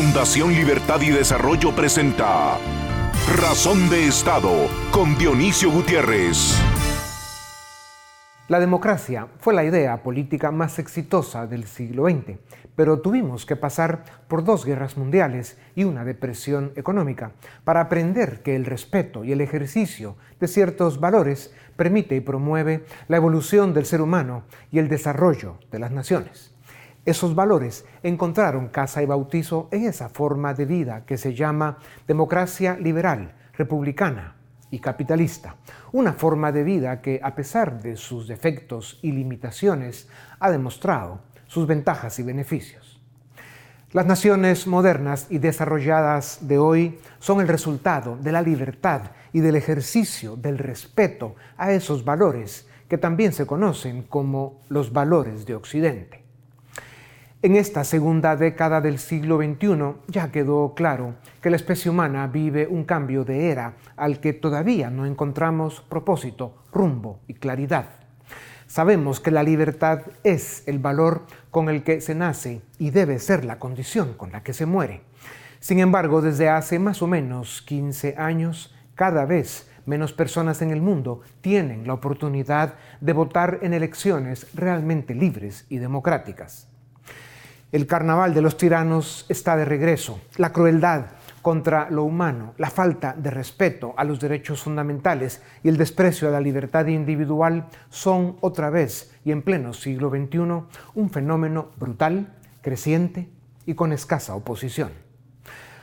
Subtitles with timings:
[0.00, 2.56] Fundación Libertad y Desarrollo presenta
[3.36, 6.56] Razón de Estado con Dionisio Gutiérrez.
[8.46, 12.38] La democracia fue la idea política más exitosa del siglo XX,
[12.76, 17.32] pero tuvimos que pasar por dos guerras mundiales y una depresión económica
[17.64, 23.16] para aprender que el respeto y el ejercicio de ciertos valores permite y promueve la
[23.16, 26.54] evolución del ser humano y el desarrollo de las naciones.
[27.08, 32.76] Esos valores encontraron casa y bautizo en esa forma de vida que se llama democracia
[32.76, 34.36] liberal, republicana
[34.70, 35.56] y capitalista.
[35.92, 40.06] Una forma de vida que, a pesar de sus defectos y limitaciones,
[40.38, 43.00] ha demostrado sus ventajas y beneficios.
[43.92, 49.56] Las naciones modernas y desarrolladas de hoy son el resultado de la libertad y del
[49.56, 56.27] ejercicio del respeto a esos valores que también se conocen como los valores de Occidente.
[57.40, 62.66] En esta segunda década del siglo XXI ya quedó claro que la especie humana vive
[62.66, 67.90] un cambio de era al que todavía no encontramos propósito, rumbo y claridad.
[68.66, 73.44] Sabemos que la libertad es el valor con el que se nace y debe ser
[73.44, 75.02] la condición con la que se muere.
[75.60, 80.82] Sin embargo, desde hace más o menos 15 años, cada vez menos personas en el
[80.82, 86.67] mundo tienen la oportunidad de votar en elecciones realmente libres y democráticas.
[87.70, 90.22] El carnaval de los tiranos está de regreso.
[90.38, 91.08] La crueldad
[91.42, 96.30] contra lo humano, la falta de respeto a los derechos fundamentales y el desprecio a
[96.30, 100.38] la libertad individual son otra vez y en pleno siglo XXI
[100.94, 103.28] un fenómeno brutal, creciente
[103.66, 104.92] y con escasa oposición.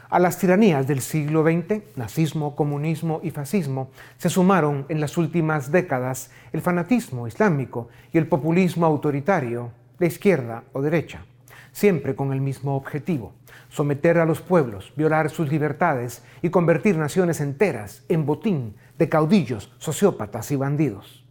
[0.10, 5.72] A las tiranías del siglo XX, nazismo, comunismo y fascismo, se sumaron en las últimas
[5.72, 11.24] décadas el fanatismo islámico y el populismo autoritario de izquierda o derecha
[11.76, 13.34] siempre con el mismo objetivo,
[13.68, 19.74] someter a los pueblos, violar sus libertades y convertir naciones enteras en botín de caudillos,
[19.78, 21.25] sociópatas y bandidos.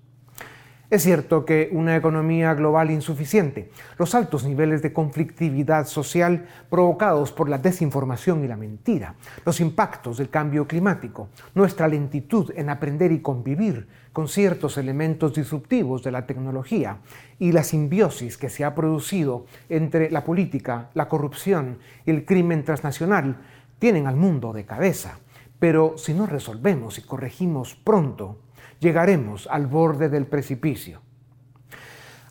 [0.95, 3.69] Es cierto que una economía global insuficiente,
[3.99, 10.19] los altos niveles de conflictividad social provocados por la desinformación y la mentira, los impactos
[10.19, 16.29] del cambio climático, nuestra lentitud en aprender y convivir con ciertos elementos disruptivos de la
[16.29, 16.99] tecnología
[17.41, 22.63] y la simbiosis que se ha producido entre la política, la corrupción y el crimen
[22.63, 23.39] transnacional
[23.81, 25.19] tienen al mundo de cabeza.
[25.59, 28.44] Pero si no resolvemos y corregimos pronto,
[28.85, 31.01] llegaremos al borde del precipicio.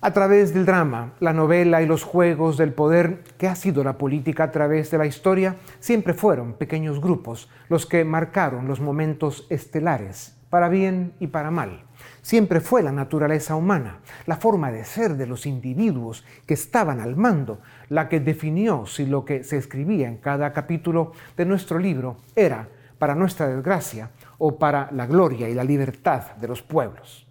[0.02, 3.98] A través del drama, la novela y los juegos del poder que ha sido la
[3.98, 9.48] política a través de la historia, siempre fueron pequeños grupos los que marcaron los momentos
[9.50, 11.86] estelares, para bien y para mal.
[12.22, 17.16] Siempre fue la naturaleza humana, la forma de ser de los individuos que estaban al
[17.16, 22.18] mando, la que definió si lo que se escribía en cada capítulo de nuestro libro
[22.36, 22.68] era,
[23.00, 24.12] para nuestra desgracia,
[24.46, 27.26] o para la gloria y la libertad de los pueblos.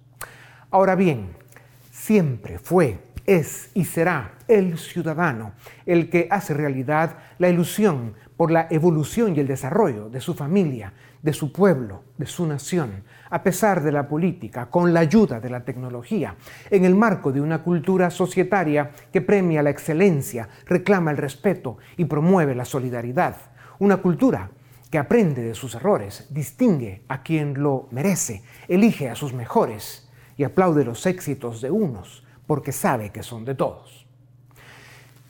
[0.70, 1.36] Ahora bien,
[1.90, 5.52] siempre fue, es y será el ciudadano
[5.84, 10.94] el que hace realidad la ilusión por la evolución y el desarrollo de su familia,
[11.20, 15.50] de su pueblo, de su nación, a pesar de la política, con la ayuda de
[15.50, 16.36] la tecnología,
[16.70, 22.06] en el marco de una cultura societaria que premia la excelencia, reclama el respeto y
[22.06, 23.36] promueve la solidaridad.
[23.80, 24.50] Una cultura
[24.92, 30.44] que aprende de sus errores, distingue a quien lo merece, elige a sus mejores y
[30.44, 34.06] aplaude los éxitos de unos porque sabe que son de todos.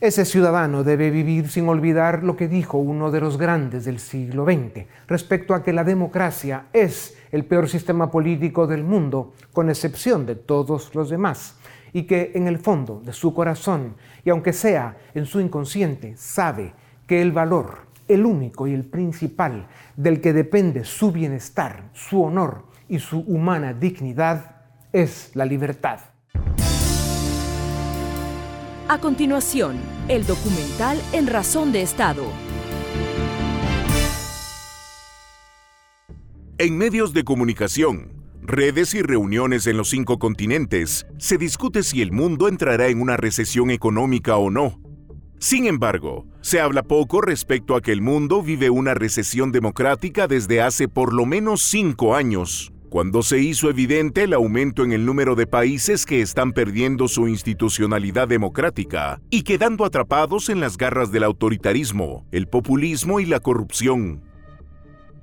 [0.01, 4.45] Ese ciudadano debe vivir sin olvidar lo que dijo uno de los grandes del siglo
[4.45, 10.27] XX respecto a que la democracia es el peor sistema político del mundo, con excepción
[10.27, 11.57] de todos los demás,
[11.93, 13.95] y que en el fondo de su corazón,
[14.25, 16.75] y aunque sea en su inconsciente, sabe
[17.07, 22.67] que el valor el único y el principal del que depende su bienestar, su honor
[22.89, 24.57] y su humana dignidad,
[24.93, 26.01] es la libertad.
[28.89, 29.77] A continuación,
[30.09, 32.25] el documental En Razón de Estado.
[36.59, 38.13] En medios de comunicación,
[38.43, 43.17] redes y reuniones en los cinco continentes, se discute si el mundo entrará en una
[43.17, 44.82] recesión económica o no
[45.43, 50.63] sin embargo, se habla poco respecto a que el mundo vive una recesión democrática desde
[50.63, 55.35] hace por lo menos cinco años, cuando se hizo evidente el aumento en el número
[55.35, 61.25] de países que están perdiendo su institucionalidad democrática y quedando atrapados en las garras del
[61.25, 64.23] autoritarismo, el populismo y la corrupción.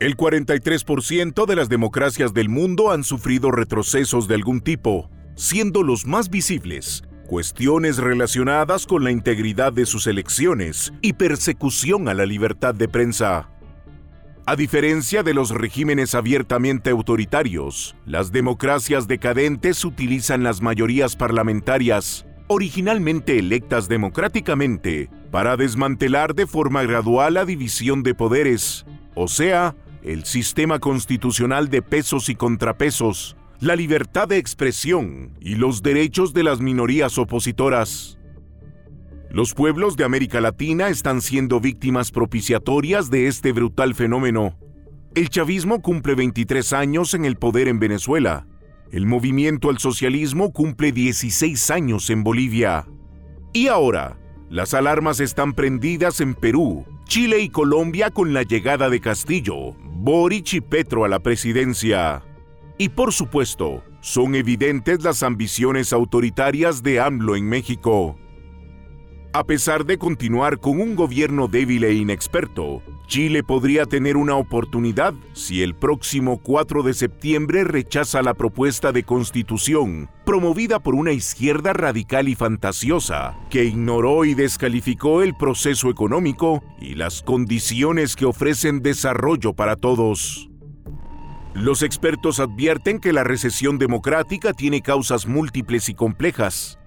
[0.02, 6.06] El 43% de las democracias del mundo han sufrido retrocesos de algún tipo, siendo los
[6.06, 12.74] más visibles cuestiones relacionadas con la integridad de sus elecciones y persecución a la libertad
[12.74, 13.52] de prensa.
[14.48, 23.38] A diferencia de los regímenes abiertamente autoritarios, las democracias decadentes utilizan las mayorías parlamentarias, originalmente
[23.38, 30.80] electas democráticamente, para desmantelar de forma gradual la división de poderes, o sea, el sistema
[30.80, 37.18] constitucional de pesos y contrapesos, la libertad de expresión y los derechos de las minorías
[37.18, 38.18] opositoras.
[39.30, 44.58] Los pueblos de América Latina están siendo víctimas propiciatorias de este brutal fenómeno.
[45.14, 48.48] El chavismo cumple 23 años en el poder en Venezuela.
[48.92, 52.88] El movimiento al socialismo cumple 16 años en Bolivia.
[53.52, 54.18] Y ahora,
[54.50, 60.54] las alarmas están prendidas en Perú, Chile y Colombia con la llegada de Castillo, Boric
[60.54, 62.24] y Petro a la presidencia.
[62.82, 68.16] Y por supuesto, son evidentes las ambiciones autoritarias de AMLO en México.
[69.34, 75.14] A pesar de continuar con un gobierno débil e inexperto, Chile podría tener una oportunidad
[75.34, 81.74] si el próximo 4 de septiembre rechaza la propuesta de constitución promovida por una izquierda
[81.74, 88.82] radical y fantasiosa que ignoró y descalificó el proceso económico y las condiciones que ofrecen
[88.82, 90.49] desarrollo para todos.
[91.54, 96.80] Los expertos advierten que la recesión democrática tiene causas múltiples y complejas.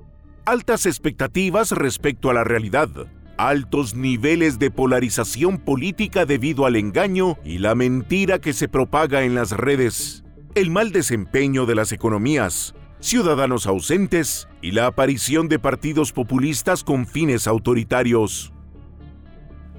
[0.44, 2.88] Altas expectativas respecto a la realidad,
[3.36, 9.34] altos niveles de polarización política debido al engaño y la mentira que se propaga en
[9.34, 10.24] las redes,
[10.54, 17.06] el mal desempeño de las economías, ciudadanos ausentes y la aparición de partidos populistas con
[17.06, 18.51] fines autoritarios.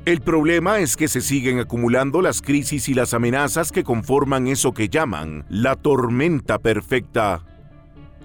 [0.06, 4.74] El problema es que se siguen acumulando las crisis y las amenazas que conforman eso
[4.74, 7.46] que llaman la tormenta perfecta.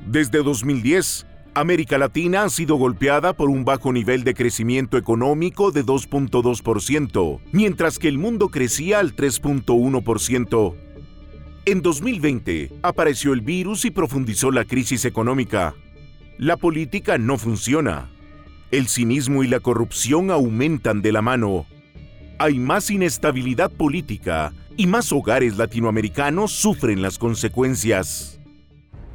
[0.05, 5.85] Desde 2010, América Latina ha sido golpeada por un bajo nivel de crecimiento económico de
[5.85, 10.75] 2.2%, mientras que el mundo crecía al 3.1%.
[11.65, 15.77] En 2020 apareció el virus y profundizó la crisis económica.
[16.39, 18.11] La política no funciona.
[18.71, 21.65] El cinismo y la corrupción aumentan de la mano.
[22.39, 28.39] Hay más inestabilidad política y más hogares latinoamericanos sufren las consecuencias.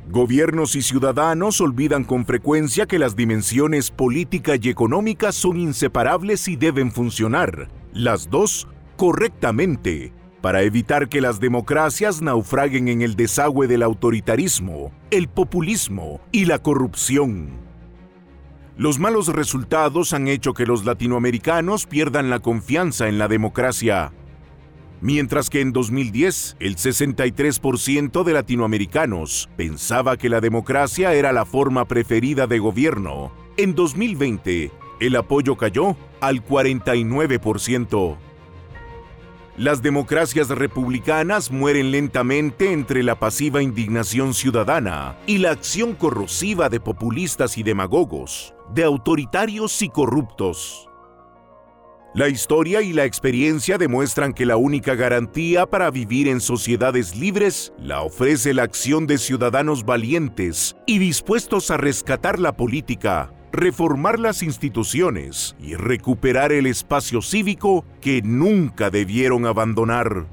[0.10, 6.56] Gobiernos y ciudadanos olvidan con frecuencia que las dimensiones política y económica son inseparables y
[6.56, 8.68] deben funcionar, las dos,
[8.98, 16.46] correctamente, para evitar que las democracias naufraguen en el desagüe del autoritarismo, el populismo y
[16.46, 17.63] la corrupción.
[18.78, 24.12] Los malos resultados han hecho que los latinoamericanos pierdan la confianza en la democracia
[25.04, 31.84] Mientras que en 2010 el 63% de latinoamericanos pensaba que la democracia era la forma
[31.90, 34.72] preferida de gobierno, en 2020
[35.02, 38.16] el apoyo cayó al 49%.
[39.58, 46.80] Las democracias republicanas mueren lentamente entre la pasiva indignación ciudadana y la acción corrosiva de
[46.80, 50.90] populistas y demagogos, de autoritarios y corruptos.
[52.16, 57.74] La historia y la experiencia demuestran que la única garantía para vivir en sociedades libres
[57.80, 64.44] la ofrece la acción de ciudadanos valientes y dispuestos a rescatar la política, reformar las
[64.44, 70.28] instituciones y recuperar el espacio cívico que nunca debieron abandonar.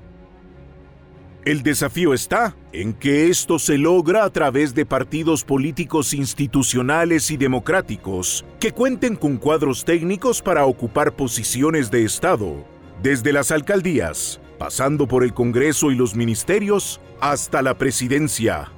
[1.47, 7.39] El desafío está en que esto se logra a través de partidos políticos institucionales y
[7.39, 12.63] democráticos que cuenten con cuadros técnicos para ocupar posiciones de Estado,
[13.03, 18.71] desde las alcaldías, pasando por el Congreso y los ministerios, hasta la presidencia.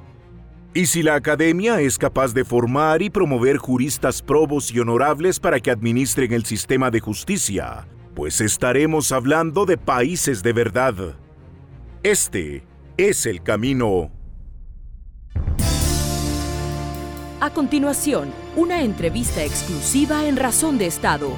[0.73, 5.59] Y si la academia es capaz de formar y promover juristas probos y honorables para
[5.59, 11.15] que administren el sistema de justicia, pues estaremos hablando de países de verdad.
[12.03, 12.63] Este
[12.97, 14.11] es el camino.
[17.39, 21.29] A continuación, una entrevista exclusiva en Razón de Estado.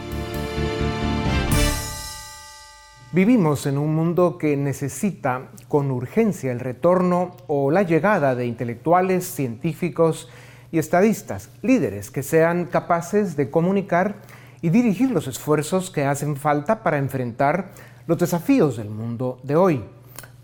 [3.12, 9.24] Vivimos en un mundo que necesita con urgencia el retorno o la llegada de intelectuales,
[9.24, 10.32] científicos
[10.72, 14.16] y estadistas, líderes que sean capaces de comunicar
[14.64, 17.70] y dirigir los esfuerzos que hacen falta para enfrentar
[18.08, 19.84] los desafíos del mundo de hoy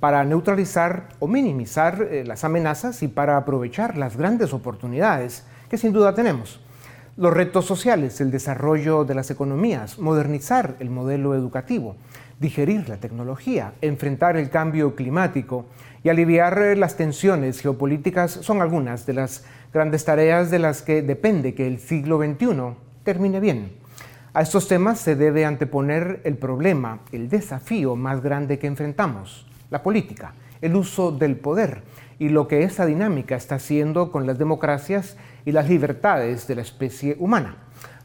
[0.01, 5.93] para neutralizar o minimizar eh, las amenazas y para aprovechar las grandes oportunidades que sin
[5.93, 6.59] duda tenemos.
[7.17, 11.97] Los retos sociales, el desarrollo de las economías, modernizar el modelo educativo,
[12.39, 15.67] digerir la tecnología, enfrentar el cambio climático
[16.03, 21.53] y aliviar las tensiones geopolíticas son algunas de las grandes tareas de las que depende
[21.53, 23.73] que el siglo XXI termine bien.
[24.33, 29.81] A estos temas se debe anteponer el problema, el desafío más grande que enfrentamos, la
[29.81, 31.81] política, el uso del poder
[32.19, 36.61] y lo que esa dinámica está haciendo con las democracias y las libertades de la
[36.61, 37.55] especie humana.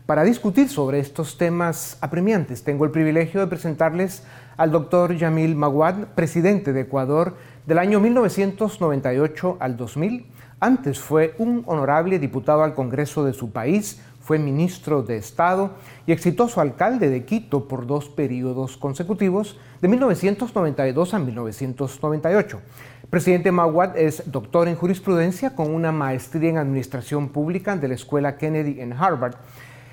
[0.06, 4.22] Para discutir sobre estos temas apremiantes, tengo el privilegio de presentarles
[4.56, 10.26] al doctor Yamil Maguad, presidente de Ecuador del año 1998 al 2000.
[10.60, 15.70] Antes fue un honorable diputado al Congreso de su país, fue ministro de Estado
[16.04, 22.60] y exitoso alcalde de Quito por dos periodos consecutivos, de 1992 a 1998.
[23.08, 28.36] Presidente Maguad es doctor en jurisprudencia con una maestría en administración pública de la Escuela
[28.36, 29.36] Kennedy en Harvard.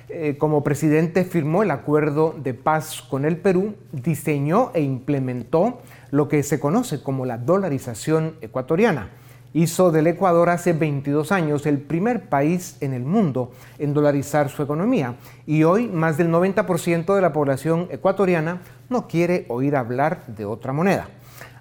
[0.08, 6.26] Eh, como presidente firmó el acuerdo de paz con el Perú, diseñó e implementó lo
[6.26, 9.10] que se conoce como la dolarización ecuatoriana
[9.54, 14.62] hizo del Ecuador hace 22 años el primer país en el mundo en dolarizar su
[14.62, 15.14] economía
[15.46, 20.72] y hoy más del 90% de la población ecuatoriana no quiere oír hablar de otra
[20.72, 21.08] moneda.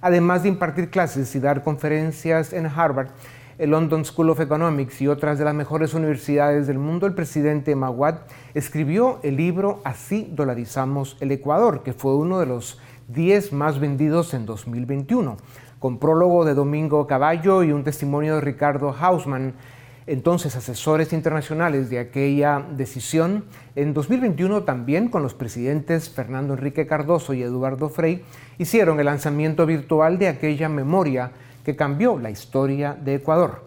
[0.01, 3.09] Además de impartir clases y dar conferencias en Harvard,
[3.59, 7.75] el London School of Economics y otras de las mejores universidades del mundo, el presidente
[7.75, 8.21] Maguad
[8.55, 14.33] escribió el libro Así dolarizamos el Ecuador, que fue uno de los 10 más vendidos
[14.33, 15.37] en 2021
[15.83, 19.53] con prólogo de Domingo Caballo y un testimonio de Ricardo Hausmann,
[20.07, 23.43] entonces asesores internacionales de aquella decisión.
[23.75, 28.23] En 2021 también con los presidentes Fernando Enrique Cardoso y Eduardo Frei
[28.57, 31.31] hicieron el lanzamiento virtual de aquella memoria
[31.65, 33.65] que cambió la historia de Ecuador.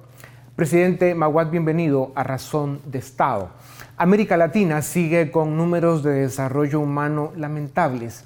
[0.56, 3.50] Presidente Maguad, bienvenido a Razón de Estado.
[3.98, 8.24] América Latina sigue con números de desarrollo humano lamentables.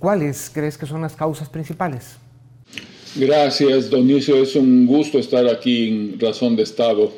[0.00, 2.18] ¿Cuáles crees que son las causas principales?
[3.18, 4.40] Gracias, Donicio.
[4.40, 7.10] Es un gusto estar aquí en Razón de Estado.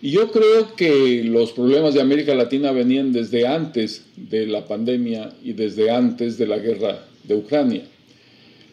[0.00, 5.54] Yo creo que los problemas de América Latina venían desde antes de la pandemia y
[5.54, 7.82] desde antes de la guerra de Ucrania.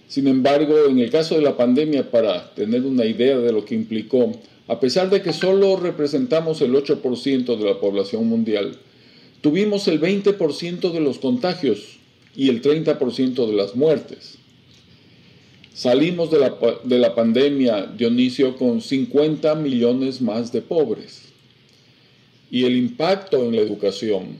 [0.07, 3.73] Sin embargo, en el caso de la pandemia, para tener una idea de lo que
[3.73, 8.77] implicó, a pesar de que solo representamos el 8% de la población mundial,
[9.41, 11.97] tuvimos el 20% de los contagios
[12.35, 14.42] y el 30% de las muertes.
[15.73, 21.23] Salimos de la, de la pandemia, Dionisio, con 50 millones más de pobres.
[22.51, 24.37] Y el impacto en la educación,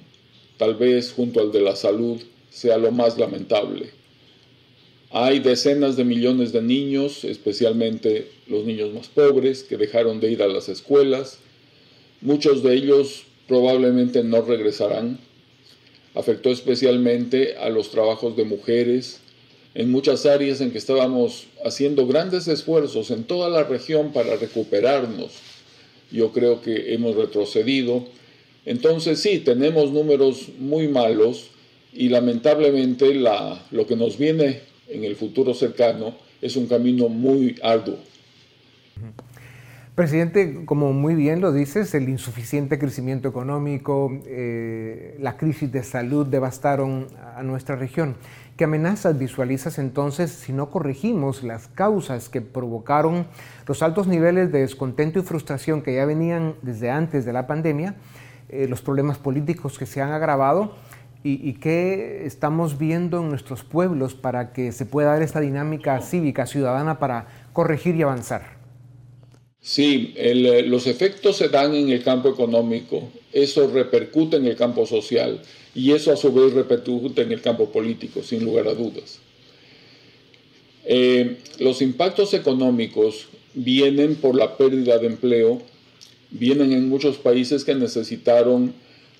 [0.57, 2.21] tal vez junto al de la salud,
[2.51, 3.89] sea lo más lamentable.
[5.09, 10.43] Hay decenas de millones de niños, especialmente los niños más pobres, que dejaron de ir
[10.43, 11.39] a las escuelas.
[12.21, 15.19] Muchos de ellos probablemente no regresarán.
[16.13, 19.22] Afectó especialmente a los trabajos de mujeres,
[19.75, 25.31] en muchas áreas en que estábamos haciendo grandes esfuerzos en toda la región para recuperarnos.
[26.11, 28.05] Yo creo que hemos retrocedido.
[28.65, 31.49] Entonces sí, tenemos números muy malos
[31.91, 37.55] y lamentablemente la, lo que nos viene en el futuro cercano es un camino muy
[37.63, 37.97] arduo.
[39.95, 46.25] Presidente, como muy bien lo dices, el insuficiente crecimiento económico, eh, la crisis de salud
[46.25, 48.15] devastaron a nuestra región.
[48.55, 53.25] ¿Qué amenazas visualizas entonces si no corregimos las causas que provocaron
[53.67, 57.95] los altos niveles de descontento y frustración que ya venían desde antes de la pandemia,
[58.49, 60.75] eh, los problemas políticos que se han agravado
[61.23, 65.99] y, y qué estamos viendo en nuestros pueblos para que se pueda dar esta dinámica
[66.01, 68.62] cívica, ciudadana para corregir y avanzar?
[69.63, 74.85] Sí, eh, los efectos se dan en el campo económico, eso repercute en el campo
[74.85, 75.41] social
[75.73, 79.19] y eso a su vez repercute en el campo político, sin lugar a dudas.
[80.83, 85.61] Eh, los impactos económicos vienen por la pérdida de empleo,
[86.29, 88.73] vienen en muchos países que necesitaron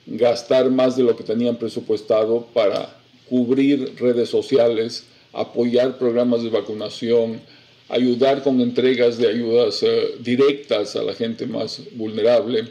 [0.06, 2.98] gastar más de lo que tenían presupuestado para
[3.30, 7.40] cubrir redes sociales, apoyar programas de vacunación,
[7.90, 12.66] ayudar con entregas de ayudas eh, directas a la gente más vulnerable.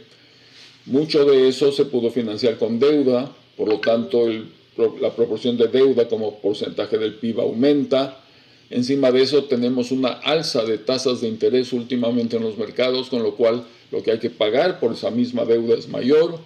[0.87, 4.27] Mucho de eso se pudo financiar con deuda, por lo tanto,
[5.01, 8.19] la proporción de deuda como porcentaje del PIB aumenta.
[8.71, 13.23] Encima de eso tenemos una alza de tasas de interés últimamente en los mercados, con
[13.23, 16.41] lo cual lo que hay que pagar por esa misma deuda es mayor.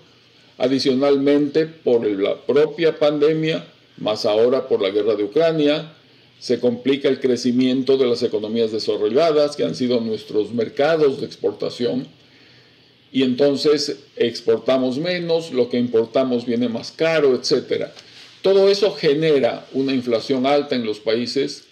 [0.58, 3.64] Adicionalmente, por la propia pandemia,
[3.98, 5.95] más ahora por la guerra de Ucrania,
[6.38, 12.06] se complica el crecimiento de las economías desarrolladas, que han sido nuestros mercados de exportación
[13.12, 17.86] y entonces exportamos menos, lo que importamos viene más caro, etc.
[18.42, 21.64] Todo eso genera una inflación alta en los países,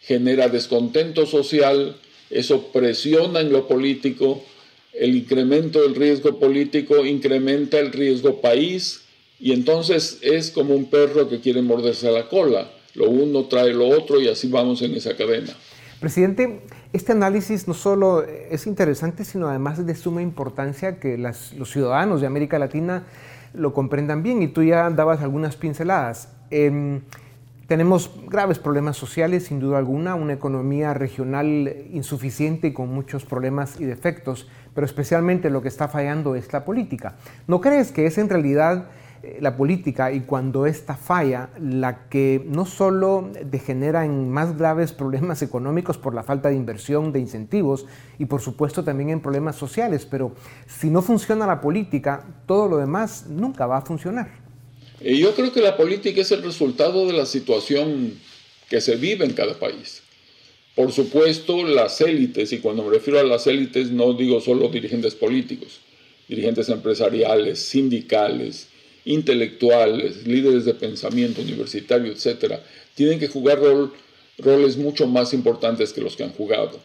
[0.00, 1.96] genera descontento social,
[2.30, 4.44] eso presiona en lo político,
[4.92, 9.02] el incremento del riesgo político incrementa el riesgo país
[9.40, 12.70] y entonces es como un perro que quiere morderse la cola.
[12.94, 15.52] Lo uno trae lo otro y así vamos en esa cadena.
[16.00, 21.70] Presidente, este análisis no solo es interesante, sino además es de suma importancia que los
[21.70, 23.04] ciudadanos de América Latina
[23.54, 26.28] lo comprendan bien y tú ya dabas algunas pinceladas.
[26.50, 27.02] Em,
[27.66, 33.80] tenemos graves problemas sociales, sin duda alguna, una economía regional insuficiente y con muchos problemas
[33.80, 37.16] y defectos, pero especialmente lo que está fallando es la política.
[37.46, 38.86] ¿No crees que es en realidad
[39.40, 45.42] la política y cuando esta falla la que no solo degenera en más graves problemas
[45.42, 47.86] económicos por la falta de inversión, de incentivos
[48.18, 50.34] y por supuesto también en problemas sociales, pero
[50.66, 54.28] si no funciona la política, todo lo demás nunca va a funcionar.
[55.00, 58.14] Yo creo que la política es el resultado de la situación
[58.68, 60.02] que se vive en cada país.
[60.74, 65.14] Por supuesto, las élites, y cuando me refiero a las élites no digo solo dirigentes
[65.14, 65.80] políticos,
[66.28, 68.68] dirigentes empresariales, sindicales,
[69.04, 72.60] intelectuales, líderes de pensamiento universitario, etc.,
[72.94, 73.60] tienen que jugar
[74.38, 76.78] roles mucho más importantes que los que han jugado.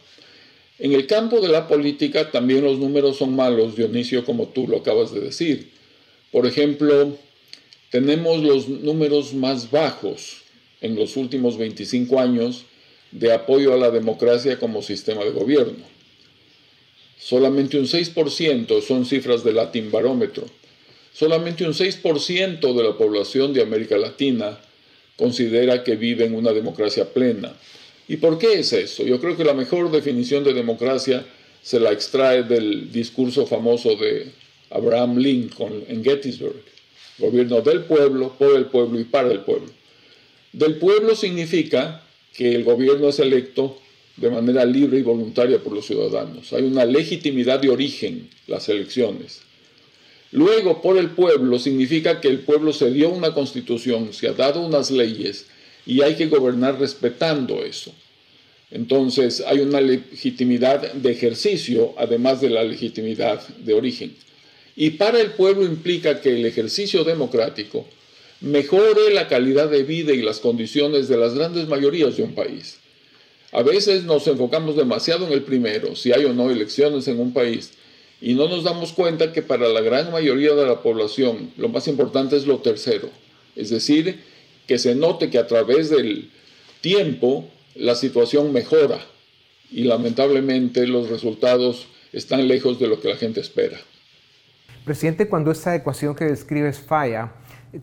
[0.78, 4.78] En el campo de la política también los números son malos, Dionisio, como tú lo
[4.78, 5.70] acabas de decir.
[6.30, 7.16] Por ejemplo,
[7.90, 10.42] tenemos los números más bajos
[10.80, 12.64] en los últimos 25 años
[13.10, 15.84] de apoyo a la democracia como sistema de gobierno.
[17.18, 20.46] Solamente un 6% son cifras del Latin Barómetro
[21.18, 24.56] Solamente un 6% de la población de América Latina
[25.16, 27.52] considera que vive en una democracia plena.
[28.06, 29.02] ¿Y por qué es eso?
[29.02, 31.26] Yo creo que la mejor definición de democracia
[31.60, 34.30] se la extrae del discurso famoso de
[34.70, 36.62] Abraham Lincoln en Gettysburg.
[37.18, 39.72] Gobierno del pueblo, por el pueblo y para el pueblo.
[40.52, 42.00] Del pueblo significa
[42.32, 43.76] que el gobierno es electo
[44.16, 46.52] de manera libre y voluntaria por los ciudadanos.
[46.52, 49.47] Hay una legitimidad de origen, las elecciones.
[50.30, 54.60] Luego, por el pueblo significa que el pueblo se dio una constitución, se ha dado
[54.60, 55.46] unas leyes
[55.86, 57.94] y hay que gobernar respetando eso.
[58.70, 64.14] Entonces, hay una legitimidad de ejercicio, además de la legitimidad de origen.
[64.76, 67.86] Y para el pueblo implica que el ejercicio democrático
[68.40, 72.78] mejore la calidad de vida y las condiciones de las grandes mayorías de un país.
[73.50, 77.32] A veces nos enfocamos demasiado en el primero, si hay o no elecciones en un
[77.32, 77.72] país,
[78.20, 81.86] y no nos damos cuenta que para la gran mayoría de la población lo más
[81.88, 83.08] importante es lo tercero,
[83.54, 84.22] es decir,
[84.66, 86.30] que se note que a través del
[86.80, 88.98] tiempo la situación mejora
[89.70, 93.78] y lamentablemente los resultados están lejos de lo que la gente espera.
[94.84, 97.34] Presidente, cuando esta ecuación que describes falla,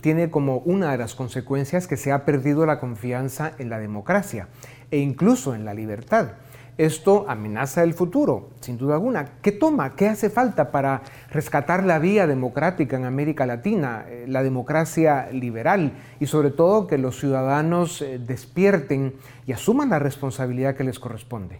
[0.01, 4.49] tiene como una de las consecuencias que se ha perdido la confianza en la democracia
[4.89, 6.33] e incluso en la libertad.
[6.77, 9.39] Esto amenaza el futuro, sin duda alguna.
[9.41, 9.95] ¿Qué toma?
[9.95, 15.93] ¿Qué hace falta para rescatar la vía democrática en América Latina, eh, la democracia liberal
[16.19, 19.15] y sobre todo que los ciudadanos eh, despierten
[19.47, 21.59] y asuman la responsabilidad que les corresponde?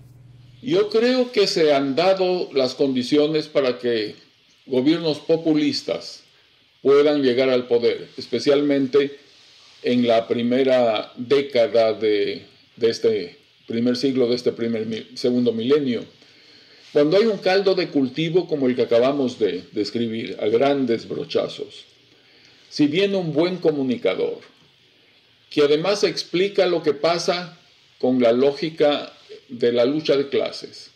[0.61, 4.15] Yo creo que se han dado las condiciones para que
[4.65, 6.23] gobiernos populistas
[6.81, 9.17] puedan llegar al poder, especialmente
[9.81, 16.03] en la primera década de, de este primer siglo de este primer, segundo milenio.
[16.93, 21.85] Cuando hay un caldo de cultivo como el que acabamos de describir, a grandes brochazos,
[22.69, 24.39] si viene un buen comunicador,
[25.49, 27.57] que además explica lo que pasa
[27.99, 29.13] con la lógica
[29.49, 30.91] de la lucha de clases.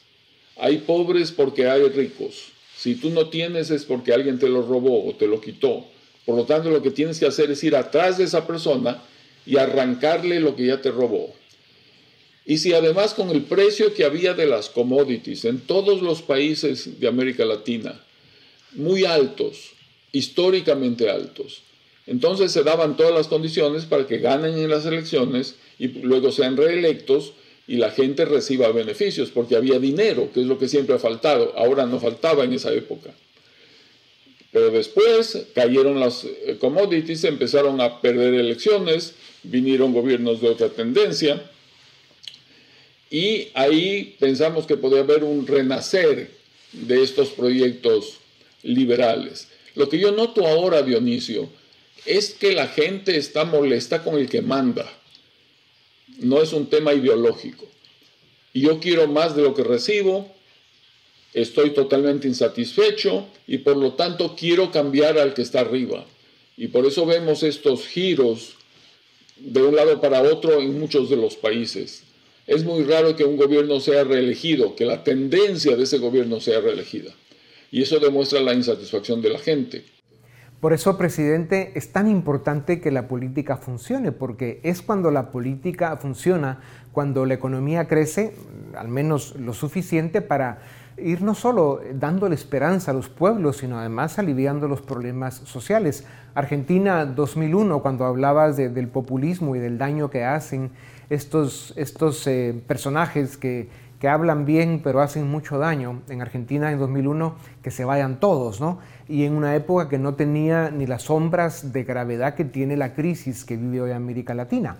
[0.57, 2.49] Hay pobres porque hay ricos.
[2.77, 5.85] Si tú no tienes es porque alguien te lo robó o te lo quitó.
[6.25, 9.01] Por lo tanto, lo que tienes que hacer es ir atrás de esa persona
[9.45, 11.33] y arrancarle lo que ya te robó.
[12.45, 16.99] Y si además con el precio que había de las commodities en todos los países
[16.99, 18.03] de América Latina,
[18.73, 19.71] muy altos,
[20.11, 21.61] históricamente altos,
[22.07, 26.57] entonces se daban todas las condiciones para que ganen en las elecciones y luego sean
[26.57, 27.33] reelectos
[27.67, 31.53] y la gente reciba beneficios, porque había dinero, que es lo que siempre ha faltado.
[31.55, 33.13] Ahora no faltaba en esa época.
[34.51, 41.43] Pero después cayeron las eh, commodities, empezaron a perder elecciones, vinieron gobiernos de otra tendencia
[43.09, 46.31] y ahí pensamos que podría haber un renacer
[46.71, 48.17] de estos proyectos
[48.61, 49.47] liberales.
[49.75, 51.49] Lo que yo noto ahora, Dionisio,
[52.05, 54.87] es que la gente está molesta con el que manda.
[56.19, 57.67] No es un tema ideológico.
[58.53, 60.31] Yo quiero más de lo que recibo,
[61.33, 66.05] estoy totalmente insatisfecho y por lo tanto quiero cambiar al que está arriba.
[66.57, 68.55] Y por eso vemos estos giros
[69.37, 72.03] de un lado para otro en muchos de los países.
[72.49, 76.59] Es muy raro que un gobierno sea reelegido, que la tendencia de ese gobierno sea
[76.59, 77.11] reelegida.
[77.69, 79.85] Y eso demuestra la insatisfacción de la gente.
[80.59, 85.95] Por eso, presidente, es tan importante que la política funcione, porque es cuando la política
[85.97, 86.59] funciona,
[86.91, 88.33] cuando la economía crece,
[88.75, 90.63] al menos lo suficiente para
[90.97, 96.03] ir no solo dándole esperanza a los pueblos, sino además aliviando los problemas sociales.
[96.33, 100.71] Argentina 2001, cuando hablabas del populismo y del daño que hacen
[101.09, 103.69] estos, estos eh, personajes que,
[103.99, 106.01] que hablan bien pero hacen mucho daño.
[106.09, 108.79] En Argentina en 2001 que se vayan todos, ¿no?
[109.07, 112.93] Y en una época que no tenía ni las sombras de gravedad que tiene la
[112.93, 114.77] crisis que vive hoy América Latina.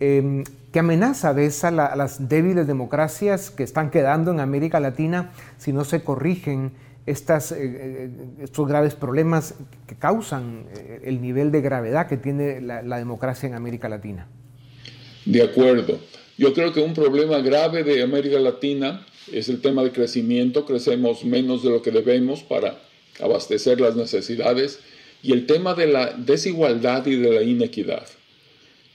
[0.00, 5.72] Em, ¿Qué amenaza ves a, las débiles democracias que están quedando en América Latina si
[5.72, 6.72] no se corrigen
[7.06, 7.14] eh,
[7.52, 9.54] eh, estos graves problemas
[9.86, 14.26] que causan eh, el nivel de gravedad que tiene la democracia en América Latina?
[15.24, 15.98] De acuerdo.
[16.36, 20.66] Yo creo que un problema grave de América Latina es el tema de crecimiento.
[20.66, 22.80] Crecemos menos de lo que debemos para
[23.20, 24.80] abastecer las necesidades
[25.22, 28.06] y el tema de la desigualdad y de la inequidad.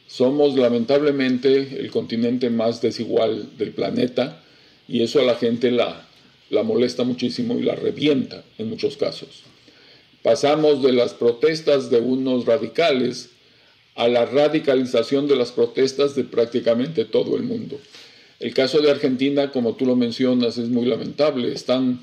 [0.07, 4.43] Somos lamentablemente el continente más desigual del planeta
[4.87, 6.07] y eso a la gente la,
[6.49, 9.43] la molesta muchísimo y la revienta en muchos casos.
[10.21, 13.29] Pasamos de las protestas de unos radicales
[13.99, 17.77] a la radicalización de las protestas de prácticamente todo el mundo.
[18.39, 21.51] El caso de Argentina, como tú lo mencionas, es muy lamentable.
[21.51, 21.99] Están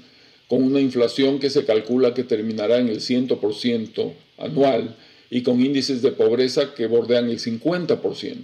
[0.47, 4.95] con una inflación que se calcula que terminará en el 100% anual
[5.31, 8.37] y con índices de pobreza que bordean el 50%,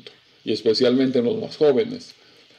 [0.46, 2.14] y especialmente en los más jóvenes.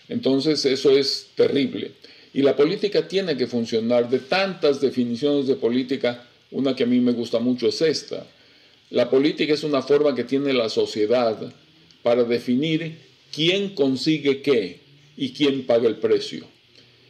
[0.10, 1.93] Entonces eso es terrible.
[2.36, 4.12] Y la política tiene que funcionar.
[4.12, 8.27] De tantas definiciones de política, una que a mí me gusta mucho es esta.
[8.93, 11.51] La política es una forma que tiene la sociedad
[12.03, 12.95] para definir
[13.34, 14.82] quién consigue qué
[15.17, 16.45] y quién paga el precio.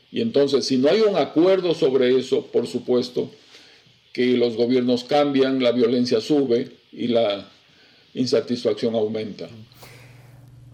[0.09, 3.29] Y entonces, si no hay un acuerdo sobre eso, por supuesto
[4.13, 7.51] que los gobiernos cambian, la violencia sube y la
[8.13, 9.49] insatisfacción aumenta.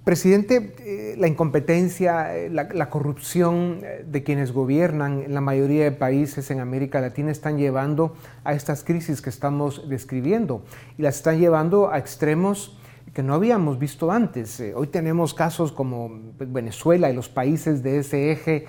[0.04, 6.50] Presidente, eh, la incompetencia, eh, la, corrupción eh, de quienes gobiernan la mayoría de países
[6.52, 10.64] en América Latina están llevando a estas crisis que estamos describiendo
[10.98, 12.80] y las están llevando a extremos
[13.14, 14.64] que no habíamos visto antes.
[14.74, 18.66] hoy tenemos casos como pues, Venezuela y los países de ese eje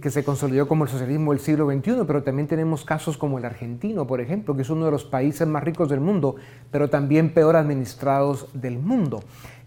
[0.00, 3.44] que se consolidó como el socialismo del siglo XXI, pero también tenemos casos como el
[3.44, 6.36] argentino, por ejemplo, que es uno de los países más ricos del mundo,
[6.70, 9.20] pero también peor administrados del mundo.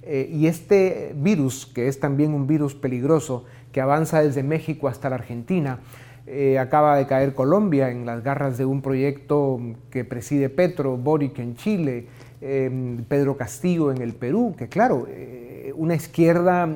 [0.10, 3.44] Eh, y este virus, que es también un virus peligroso,
[3.74, 5.80] que avanza desde México hasta la Argentina,
[6.26, 9.60] eh, acaba de caer Colombia en las garras de un proyecto
[9.92, 12.08] que preside Petro, Boric en Chile,
[12.40, 16.70] em, Pedro Castillo en el Perú, que claro, eh, una izquierda,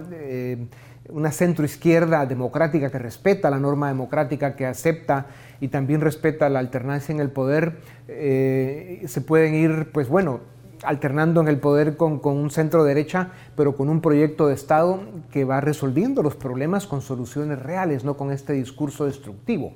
[1.10, 5.28] una centroizquierda democrática que respeta la norma democrática, que acepta
[5.62, 10.42] y también respeta la alternancia en el poder, se pueden ir, pues bueno,
[10.84, 15.44] alternando en el poder con, un centro derecha, pero con un proyecto de Estado que
[15.44, 19.74] va resolviendo los problemas con soluciones reales, no con este discurso destructivo.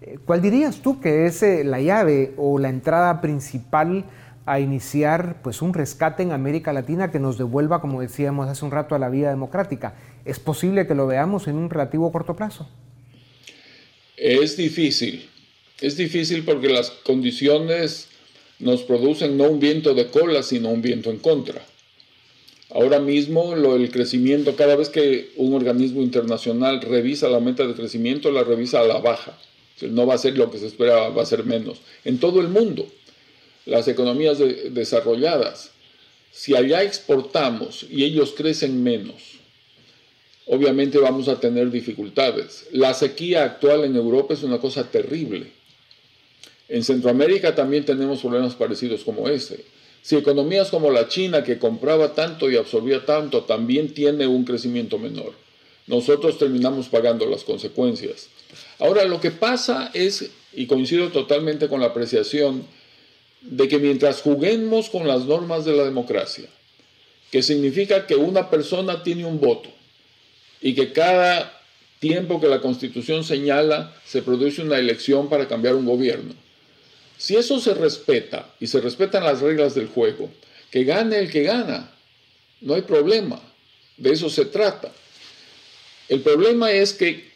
[0.00, 4.04] Eh, ¿Cuál dirías tú que es eh, la llave o la entrada principal
[4.46, 8.70] a iniciar pues, un rescate en América Latina que nos devuelva, como decíamos hace un
[8.70, 9.94] rato, a la vida democrática?
[10.24, 12.68] ¿Es posible que lo veamos en un relativo corto plazo?
[14.16, 15.28] Es difícil.
[15.80, 18.08] Es difícil porque las condiciones
[18.64, 21.62] nos producen no un viento de cola, sino un viento en contra.
[22.70, 28.32] Ahora mismo el crecimiento, cada vez que un organismo internacional revisa la meta de crecimiento,
[28.32, 29.38] la revisa a la baja.
[29.82, 31.82] No va a ser lo que se esperaba, va a ser menos.
[32.06, 32.86] En todo el mundo,
[33.66, 34.38] las economías
[34.70, 35.72] desarrolladas,
[36.32, 39.40] si allá exportamos y ellos crecen menos,
[40.46, 42.66] obviamente vamos a tener dificultades.
[42.72, 45.52] La sequía actual en Europa es una cosa terrible
[46.74, 49.64] en Centroamérica también tenemos problemas parecidos como este.
[50.02, 54.98] Si economías como la China, que compraba tanto y absorbía tanto, también tiene un crecimiento
[54.98, 55.34] menor,
[55.86, 58.28] nosotros terminamos pagando las consecuencias.
[58.80, 62.66] Ahora, lo que pasa es, y coincido totalmente con la apreciación,
[63.40, 66.48] de que mientras juguemos con las normas de la democracia,
[67.30, 69.68] que significa que una persona tiene un voto
[70.60, 71.60] y que cada
[72.00, 76.34] tiempo que la constitución señala se produce una elección para cambiar un gobierno,
[77.16, 80.30] si eso se respeta y se respetan las reglas del juego,
[80.70, 81.92] que gane el que gana,
[82.60, 83.40] no hay problema.
[83.96, 84.92] De eso se trata.
[86.08, 87.32] El problema es que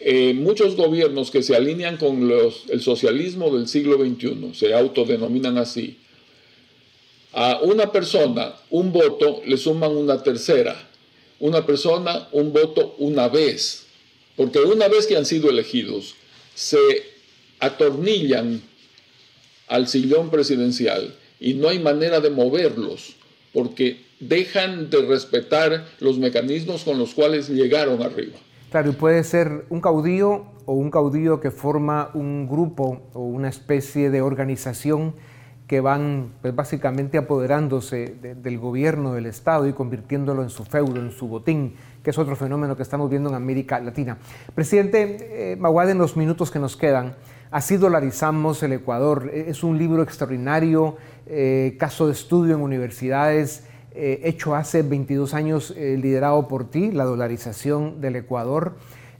[0.00, 2.28] eh, muchos gobiernos que se alinean con
[2.68, 5.98] el socialismo del siglo XXI, se autodenominan así,
[7.34, 10.76] A una persona, un voto, le suman una tercera.
[11.38, 13.86] Una persona, un voto una vez.
[14.36, 16.14] Porque una vez que han sido elegidos,
[16.54, 16.78] se
[17.58, 18.60] atornillan
[19.72, 23.16] al sillón presidencial y no hay manera de moverlos,
[23.54, 28.38] porque dejan de respetar los mecanismos con los cuales llegaron arriba.
[28.70, 33.48] Claro, y puede ser un caudillo o un caudillo que forma un grupo o una
[33.48, 35.14] especie de organización
[35.66, 41.12] que van pues, básicamente apoderándose del gobierno del Estado y convirtiéndolo en su feudo, en
[41.12, 44.18] su botín, que es otro fenómeno que estamos viendo en América Latina.
[44.54, 47.14] Presidente eh, Maguad, en los minutos que nos quedan,
[47.52, 49.30] así dolarizamos el Ecuador.
[49.32, 55.34] E, es un libro extraordinario, eh, caso de estudio en universidades, eh, hecho hace 22
[55.34, 58.74] años, liderado por ti, la dolarización del Ecuador.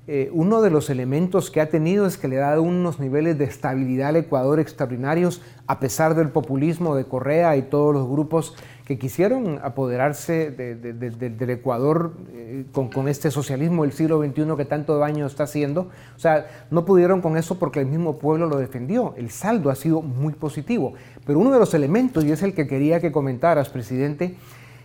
[0.09, 3.39] Eh, uno de los elementos que ha tenido es que le ha dado unos niveles
[3.39, 8.57] de estabilidad al Ecuador extraordinarios, a pesar del populismo de Correa y todos los grupos
[8.85, 15.25] que quisieron apoderarse del Ecuador eh, con, este socialismo del siglo XXI que tanto daño
[15.25, 15.91] está haciendo.
[16.17, 19.15] O sea, no pudieron con eso porque el mismo pueblo lo defendió.
[19.17, 20.95] El saldo ha sido muy positivo.
[21.25, 24.35] Pero uno de los elementos, y es el que quería que comentaras, presidente,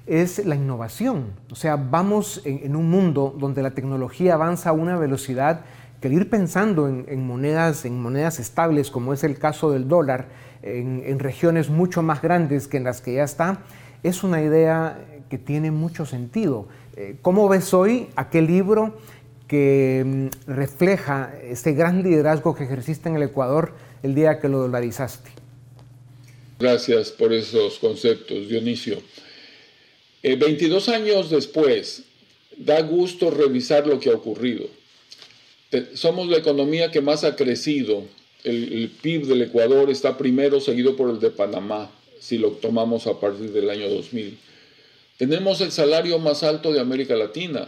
[0.07, 1.33] es la innovación.
[1.51, 5.61] O sea, vamos en, un mundo donde la tecnología avanza a una velocidad
[6.01, 10.27] que el ir pensando en, monedas, en monedas estables, como es el caso del dólar,
[10.61, 13.59] en, regiones mucho más grandes que en las que ya está,
[14.03, 16.67] es una idea que tiene mucho sentido.
[16.95, 18.97] Eh, ¿Cómo ves hoy aquel libro
[19.47, 24.59] que mm, refleja ese gran liderazgo que ejerciste en el Ecuador el día que lo
[24.59, 25.31] dolarizaste?
[26.59, 28.97] Gracias por esos conceptos, Dionisio.
[30.23, 32.03] 22 eh, años después,
[32.57, 34.67] da gusto revisar lo que ha ocurrido.
[35.93, 38.03] somos la economía que más ha crecido.
[38.43, 43.19] El, PIB del Ecuador está primero, seguido por el de Panamá, si lo tomamos a
[43.19, 44.37] partir del año 2000.
[45.17, 47.67] Tenemos el salario más alto de América Latina,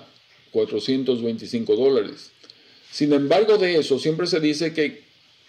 [0.51, 2.31] 425 dólares.
[2.91, 5.03] Sin embargo de eso, siempre se dice que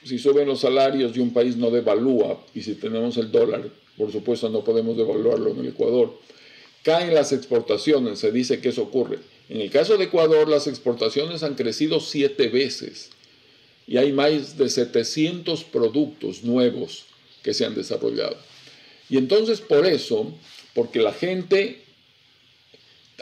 [0.05, 4.11] si suben los salarios y un país no devalúa, y si tenemos el dólar, por
[4.11, 6.19] supuesto no podemos devaluarlo en el Ecuador,
[6.83, 9.19] caen las exportaciones, se dice que eso ocurre.
[9.49, 13.11] En el caso de Ecuador, las exportaciones han crecido siete veces
[13.87, 17.05] y hay más de 700 productos nuevos
[17.43, 18.37] que se han desarrollado.
[19.09, 20.33] Y entonces por eso,
[20.75, 21.83] porque la gente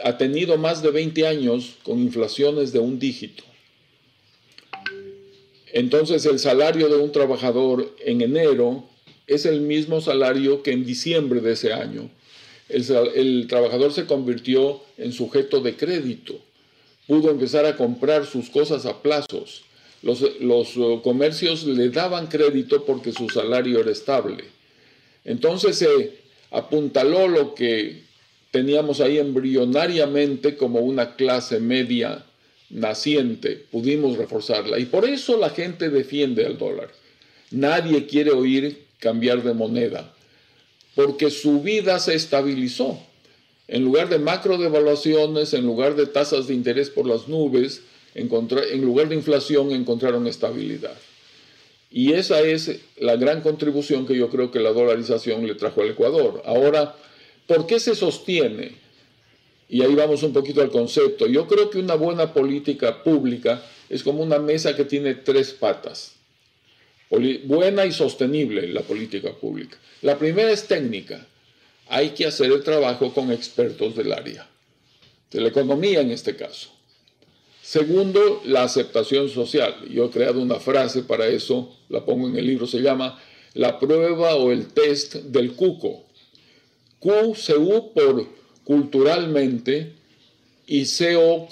[0.03, 3.43] ha tenido más de 20 años con inflaciones de un dígito.
[5.73, 8.87] Entonces el salario de un trabajador en enero
[9.27, 12.09] es el mismo salario que en diciembre de ese año
[12.69, 16.39] el, trabajador se convirtió en sujeto de crédito,
[17.07, 19.63] pudo empezar a comprar sus cosas a plazos.
[20.01, 20.21] Los,
[20.77, 24.45] uh, comercios le daban crédito porque su salario era estable.
[25.25, 26.19] Entonces se
[26.51, 28.03] apuntaló lo que
[28.51, 32.25] teníamos ahí embrionariamente como una clase media
[32.69, 34.79] naciente, pudimos reforzarla.
[34.79, 36.91] Y por eso la gente defiende al dólar.
[37.51, 40.13] Nadie quiere oír cambiar de moneda
[40.95, 42.99] porque su vida se estabilizó.
[43.67, 47.83] En lugar de macro devaluaciones, en lugar de tasas de interés por las nubes,
[48.15, 50.97] en lugar de inflación encontraron estabilidad.
[51.91, 55.89] Y esa es la gran contribución que yo creo que la dolarización le trajo al
[55.89, 56.41] Ecuador.
[56.45, 56.95] Ahora,
[57.47, 58.75] ¿por qué se sostiene?
[59.67, 61.27] Y ahí vamos un poquito al concepto.
[61.27, 66.18] Yo creo que una buena política pública es como una mesa que tiene tres patas
[67.09, 69.77] buena y sostenible la política pública.
[70.01, 71.25] La primera es técnica.
[71.87, 74.47] Hay que hacer el trabajo con expertos del área,
[75.31, 76.69] de la economía en este caso.
[77.61, 79.75] Segundo, la aceptación social.
[79.89, 83.19] Yo he creado una frase para eso, la pongo en el libro, se llama
[83.53, 86.05] la prueba o el test del cuco.
[86.99, 88.27] Q, CU por
[88.63, 89.93] culturalmente
[90.67, 91.47] y CO,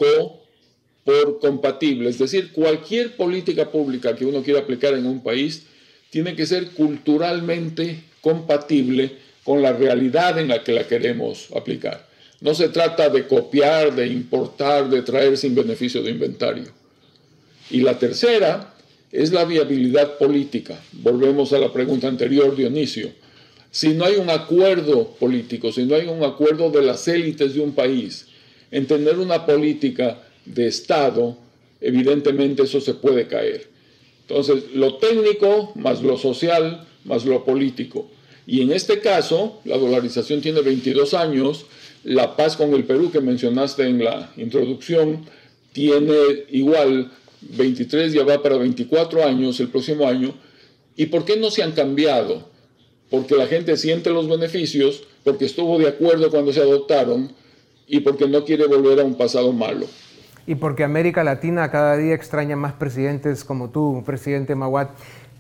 [1.08, 2.10] por compatible.
[2.10, 5.63] Es decir, cualquier política pública que uno quiera aplicar en un país
[6.10, 9.13] tiene que ser culturalmente compatible
[9.46, 12.06] con la realidad en la que la queremos aplicar.
[12.41, 16.65] No se trata de copiar, de importar, de traer sin beneficio de inventario.
[17.70, 18.74] Y la tercera
[19.10, 20.78] es la viabilidad política.
[20.91, 23.12] Volvemos a la pregunta anterior, Dionisio.
[23.72, 27.62] Si no hay un acuerdo político, si no hay un acuerdo de las élites de
[27.62, 28.28] un país
[28.72, 31.38] en tener una política de Estado,
[31.82, 33.70] evidentemente eso se puede caer.
[34.22, 38.10] Entonces, lo técnico más lo social más lo político.
[38.46, 41.66] Y en este caso, la dolarización tiene 22 años,
[42.04, 45.26] la paz con el Perú que mencionaste en la introducción
[45.74, 46.16] tiene
[46.52, 50.34] igual 23, ya va para 24 años el próximo año.
[50.96, 52.50] ¿Y por qué no se han cambiado?
[53.10, 57.32] Porque la gente siente los beneficios, porque estuvo de acuerdo cuando se adoptaron
[57.88, 59.88] y porque no quiere volver a un pasado malo.
[60.48, 64.88] Y porque América Latina cada día extraña más presidentes como tú, presidente Maguad.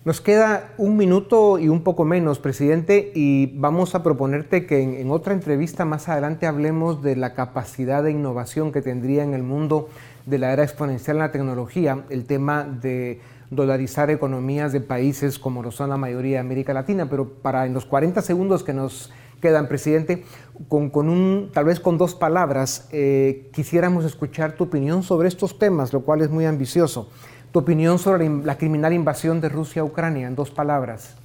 [0.03, 5.09] Nos queda un minuto y un poco menos, presidente, y vamos a proponerte que en,
[5.09, 9.89] otra entrevista más adelante hablemos de la capacidad de innovación que tendría en el mundo
[10.25, 15.63] de la era exponencial en la tecnología, el tema de dolarizar economías de países como
[15.63, 19.09] lo son la mayoría de América Latina, pero para en los 40 segundos que nos
[19.41, 20.23] quedan, presidente,
[20.67, 25.93] con, un, tal vez con dos palabras, eh, quisiéramos escuchar tu opinión sobre estos temas,
[25.93, 27.09] lo cual es muy ambicioso.
[27.51, 31.15] Tu opinión sobre la criminal invasión de Rusia a Ucrania, en dos palabras.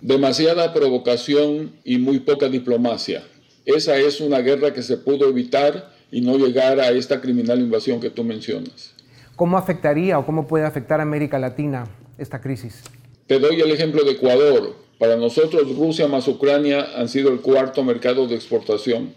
[0.00, 3.22] Demasiada provocación y muy poca diplomacia.
[3.64, 8.00] Esa es una guerra que se pudo evitar y no llegar a esta criminal invasión
[8.00, 8.94] que tú mencionas.
[9.34, 12.82] ¿Cómo afectaría o cómo puede afectar a América Latina esta crisis?
[13.26, 14.85] Te doy el ejemplo de Ecuador.
[14.98, 19.14] Para nosotros Rusia más Ucrania han sido el cuarto mercado de exportación.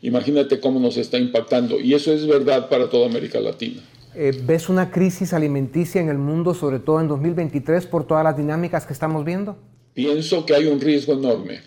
[0.00, 1.78] Imagínate cómo nos está impactando.
[1.80, 3.82] Y eso es verdad para toda América Latina.
[4.14, 8.36] Eh, ¿Ves una crisis alimenticia en el mundo, sobre todo en 2023, por todas las
[8.36, 9.56] dinámicas que estamos viendo?
[9.94, 11.60] Pienso que hay un riesgo enorme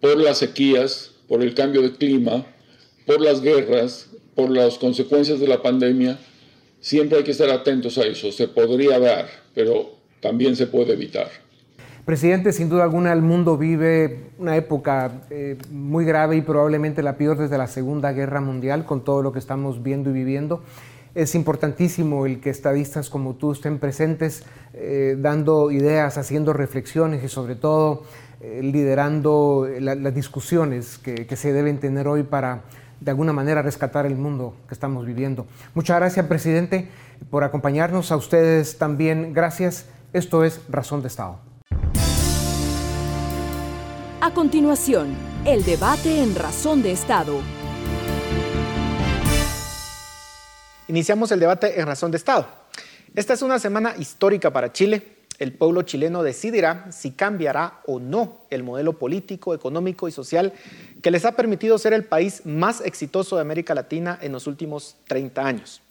[0.00, 2.44] por las sequías, por el cambio de clima,
[3.06, 6.18] por las guerras, por las consecuencias de la pandemia.
[6.80, 8.32] Siempre hay que estar atentos a eso.
[8.32, 11.43] Se podría dar, pero también se puede evitar.
[12.04, 17.16] Presidente, sin duda alguna el mundo vive una época eh, muy grave y probablemente la
[17.16, 20.62] peor desde la Segunda Guerra Mundial con todo lo que estamos viendo y viviendo.
[21.14, 24.42] Es importantísimo el que estadistas como tú estén presentes,
[24.74, 28.02] eh, dando ideas, haciendo reflexiones y sobre todo
[28.42, 32.64] eh, liderando las discusiones que, que, se deben tener hoy para
[33.00, 35.46] de alguna manera rescatar el mundo que estamos viviendo.
[35.72, 36.86] Muchas gracias, presidente,
[37.30, 38.12] por acompañarnos.
[38.12, 39.86] A ustedes también, gracias.
[40.12, 41.53] Esto es Razón de Estado.
[44.24, 47.42] A continuación, el debate en Razón de Estado
[50.88, 52.46] Iniciamos el debate en razón de Estado.
[53.14, 55.18] Esta es una semana histórica para Chile.
[55.38, 60.54] El pueblo chileno decidirá si cambiará o no el modelo político, económico y social
[61.02, 64.96] que les ha permitido ser el país más exitoso de América Latina en los últimos
[65.06, 65.82] 30 años.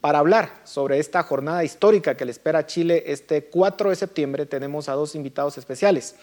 [0.00, 4.44] Para hablar sobre esta jornada histórica que le espera a Chile este 4 de septiembre,
[4.44, 6.16] tenemos a dos invitados especiales.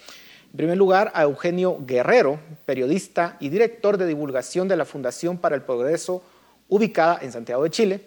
[0.54, 5.56] En primer lugar, a Eugenio Guerrero, periodista y director de divulgación de la Fundación para
[5.56, 6.22] el Progreso,
[6.68, 8.06] ubicada en Santiago de Chile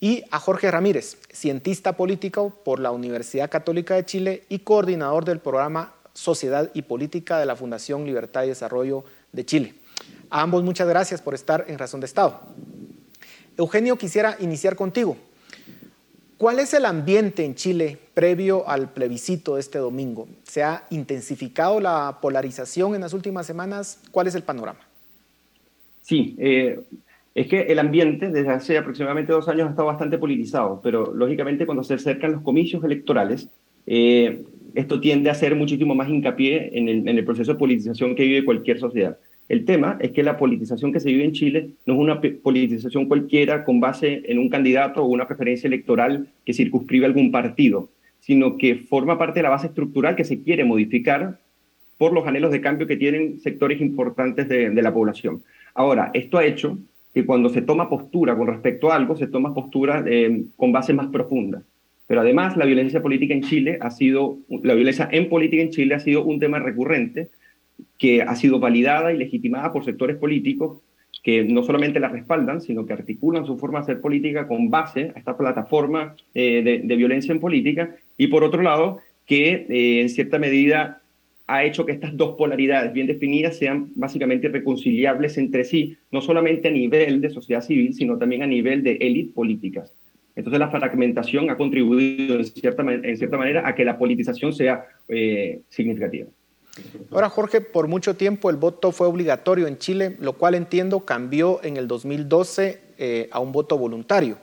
[0.00, 5.38] y a Jorge Ramírez, cientista político por la Universidad Católica de Chile y coordinador del
[5.38, 9.74] programa Sociedad y Política de la Fundación Libertad y Desarrollo de Chile.
[10.28, 12.40] A ambos muchas gracias por estar en Razón de Estado.
[13.56, 15.16] Eugenio, quisiera iniciar contigo.
[16.38, 20.28] ¿Cuál es el ambiente en Chile previo al plebiscito de este domingo?
[20.42, 24.02] ¿Se ha intensificado la polarización en las últimas semanas?
[24.10, 24.80] ¿Cuál es el panorama?
[26.02, 26.78] Sí, eh,
[27.34, 31.64] es que el ambiente desde hace aproximadamente dos años ha estado bastante politizado, pero lógicamente
[31.64, 33.48] cuando se acercan los comicios electorales,
[33.86, 34.44] eh,
[34.74, 38.78] esto tiende a hacer muchísimo más hincapié en el, proceso de politización que vive cualquier
[38.78, 39.16] sociedad.
[39.48, 43.06] El tema es que la politización que se vive en Chile no es una politización
[43.06, 47.88] cualquiera con base en un candidato o una preferencia electoral que circunscribe algún partido,
[48.20, 51.38] sino que forma parte de la base estructural que se quiere modificar
[51.96, 55.42] por los anhelos de cambio que tienen sectores importantes de, la población.
[55.74, 56.78] Ahora, esto ha hecho
[57.14, 60.92] que cuando se toma postura con respecto a algo, se toma postura eh, con base
[60.92, 61.62] más profunda.
[62.06, 65.94] Pero además, la violencia política en Chile ha sido, la violencia en política en Chile
[65.94, 67.30] ha sido un tema recurrente
[67.98, 70.78] que ha sido validada y legitimada por sectores políticos
[71.26, 75.12] que no solamente la respaldan, sino que articulan su forma de hacer política con base
[75.12, 80.08] a esta plataforma eh, de, violencia en política, y por otro lado, que eh, en
[80.08, 81.02] cierta medida
[81.48, 86.68] ha hecho que estas dos polaridades bien definidas sean básicamente reconciliables entre sí, no solamente
[86.68, 89.92] a nivel de sociedad civil, sino también a nivel de élite políticas.
[90.36, 94.84] Entonces la fragmentación ha contribuido en cierta, en cierta manera a que la politización sea
[95.08, 96.26] eh, significativa.
[97.10, 101.60] Ahora, Jorge, por mucho tiempo el voto fue obligatorio en Chile, lo cual entiendo cambió
[101.62, 104.38] en el 2012 eh, a un voto voluntario.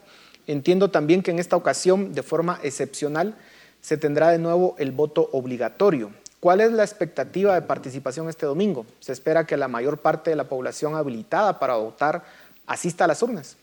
[0.47, 3.35] Entiendo también que en esta ocasión, de forma excepcional,
[3.81, 6.11] se tendrá de nuevo el voto obligatorio.
[6.39, 8.85] ¿Cuál es la expectativa de participación este domingo?
[8.99, 12.23] Se espera que la mayor parte de la población habilitada para votar
[12.65, 13.55] asista a las urnas.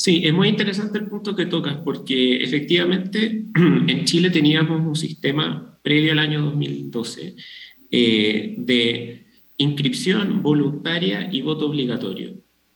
[0.00, 5.76] Sí, es muy interesante el punto que tocas, porque efectivamente en Chile teníamos un sistema
[5.82, 7.34] previo al año 2012
[7.90, 9.26] eh, de
[9.56, 12.34] inscripción voluntaria y voto obligatorio.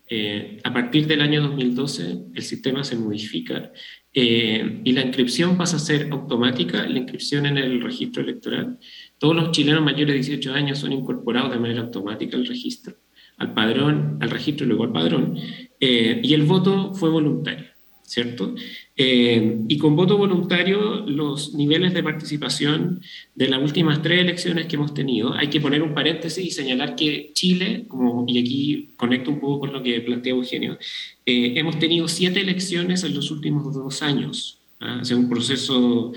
[0.09, 3.73] Eh, a partir del año 2012 el sistema se modifica
[4.13, 8.79] eh, y la inscripción pasa a ser automática, la inscripción en el registro electoral.
[9.17, 12.97] todos los chilenos mayores de 18 años son incorporados de manera automática al registro,
[13.43, 15.37] al padrón, al registro y luego al padrón,
[15.81, 17.67] eh, y el voto fue voluntario,
[18.05, 18.55] ¿cierto?
[18.97, 23.01] Eh, y con voto voluntario, los niveles de participación
[23.35, 26.95] de las últimas tres elecciones que hemos tenido, hay que poner un paréntesis y señalar
[26.95, 30.79] que Chile, como, y aquí conecto un poco con lo que plantea Eugenio,
[31.27, 35.03] eh, hemos tenido siete elecciones en los últimos dos años, ¿ah?
[35.17, 36.13] un proceso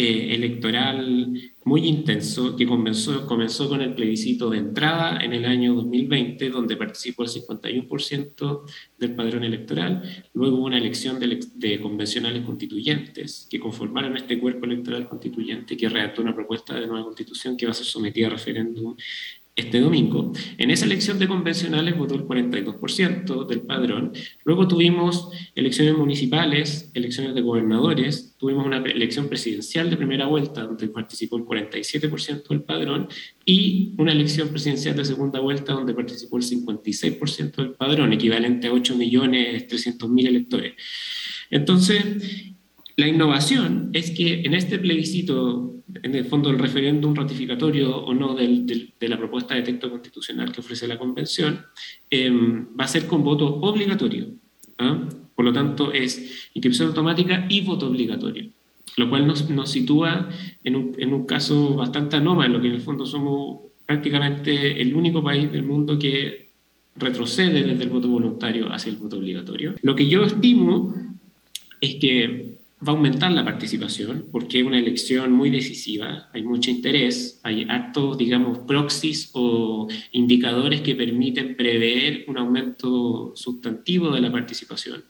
[0.00, 1.34] eh, electoral
[1.64, 6.76] muy intenso que comenzó, comenzó con el plebiscito de entrada en el año 2020, donde
[6.76, 8.60] participó el 51%
[8.96, 10.02] del padrón electoral.
[10.34, 15.88] Luego hubo una elección de, de, convencionales constituyentes que conformaron este cuerpo electoral constituyente que
[15.88, 18.94] redactó una propuesta de nueva constitución que va a ser sometida a referéndum
[19.58, 20.32] este domingo.
[20.56, 24.12] En esa elección de convencionales votó el 42% del padrón.
[24.44, 30.86] Luego tuvimos elecciones municipales, elecciones de gobernadores, tuvimos una elección presidencial de primera vuelta donde
[30.88, 33.08] participó el 47% del padrón
[33.44, 38.72] y una elección presidencial de segunda vuelta donde participó el 56% del padrón, equivalente a
[38.72, 40.74] 8.300.000 electores.
[41.50, 42.47] Entonces,
[42.98, 45.72] la innovación es que en este plebiscito,
[46.02, 50.60] en el fondo el referéndum ratificatorio o no de la propuesta de texto constitucional que
[50.60, 51.64] ofrece la Convención,
[52.10, 54.26] em, va a ser con voto obligatorio.
[54.78, 55.08] ¿ah?
[55.36, 58.50] Por lo tanto, es inscripción automática y voto obligatorio,
[58.96, 60.28] lo cual nos, nos sitúa
[60.64, 65.22] en un, en un, caso bastante anómalo, que en el fondo somos prácticamente el único
[65.22, 66.48] país del mundo que
[66.96, 69.76] retrocede desde el voto voluntario hacia el voto obligatorio.
[69.82, 70.96] Lo que yo estimo
[71.80, 76.70] es que va a aumentar la participación porque es una elección muy decisiva, hay mucho
[76.70, 84.30] interés, hay actos, digamos, proxies o indicadores que permiten prever un aumento sustantivo de la
[84.30, 85.04] participación.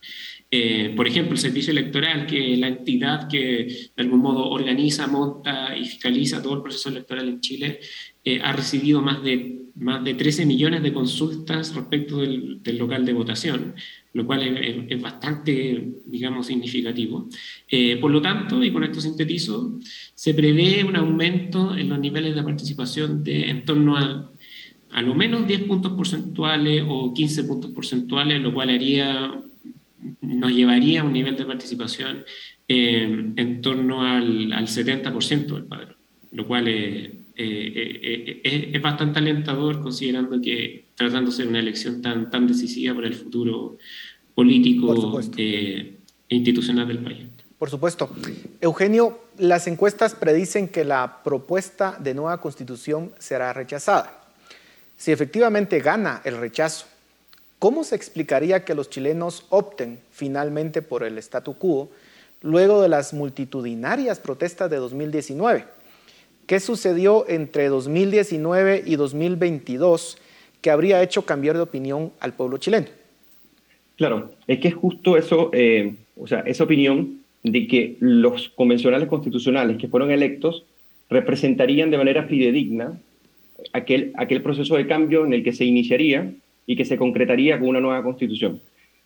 [0.50, 5.06] Eh, por ejemplo, el servicio electoral, que es la entidad que de algún modo organiza,
[5.06, 7.80] monta y fiscaliza todo el proceso electoral en Chile,
[8.24, 13.04] eh, ha recibido más de, más de 13 millones de consultas respecto del, del local
[13.04, 13.74] de votación
[14.18, 17.28] lo cual es, bastante, digamos, significativo.
[17.68, 19.78] Eh, por lo tanto, y con esto sintetizo,
[20.14, 24.30] se prevé un aumento en los niveles de participación de en torno a
[24.90, 29.38] a lo menos 10 puntos porcentuales o 15 puntos porcentuales, lo cual haría,
[30.22, 32.24] nos llevaría a un nivel de participación
[32.66, 35.96] eh, en torno al, al 70% del padrón,
[36.32, 37.10] lo cual es,
[37.40, 38.40] eh,
[38.72, 43.78] es, bastante alentador considerando que tratándose de una elección tan, tan decisiva para el futuro
[44.38, 44.94] político
[45.36, 45.96] eh,
[46.28, 47.26] e institucional del país.
[47.58, 48.08] Por supuesto.
[48.60, 54.22] Eugenio, las encuestas predicen que la propuesta de nueva constitución será rechazada.
[54.96, 56.86] Si efectivamente gana el rechazo,
[57.58, 61.90] ¿cómo se explicaría que los chilenos opten finalmente por el statu quo
[62.40, 65.64] luego de las multitudinarias protestas de 2019?
[66.46, 70.16] ¿Qué sucedió entre 2019 y 2022
[70.62, 72.97] que habría hecho cambiar de opinión al pueblo chileno?
[73.98, 79.08] Claro, es que es justo eso, eh, o sea, esa opinión de que los convencionales
[79.08, 80.64] constitucionales que fueron electos
[81.10, 82.96] representarían de manera fidedigna
[83.72, 86.32] aquel, aquel proceso de cambio en el que se iniciaría
[86.64, 88.60] y que se concretaría con una nueva constitución.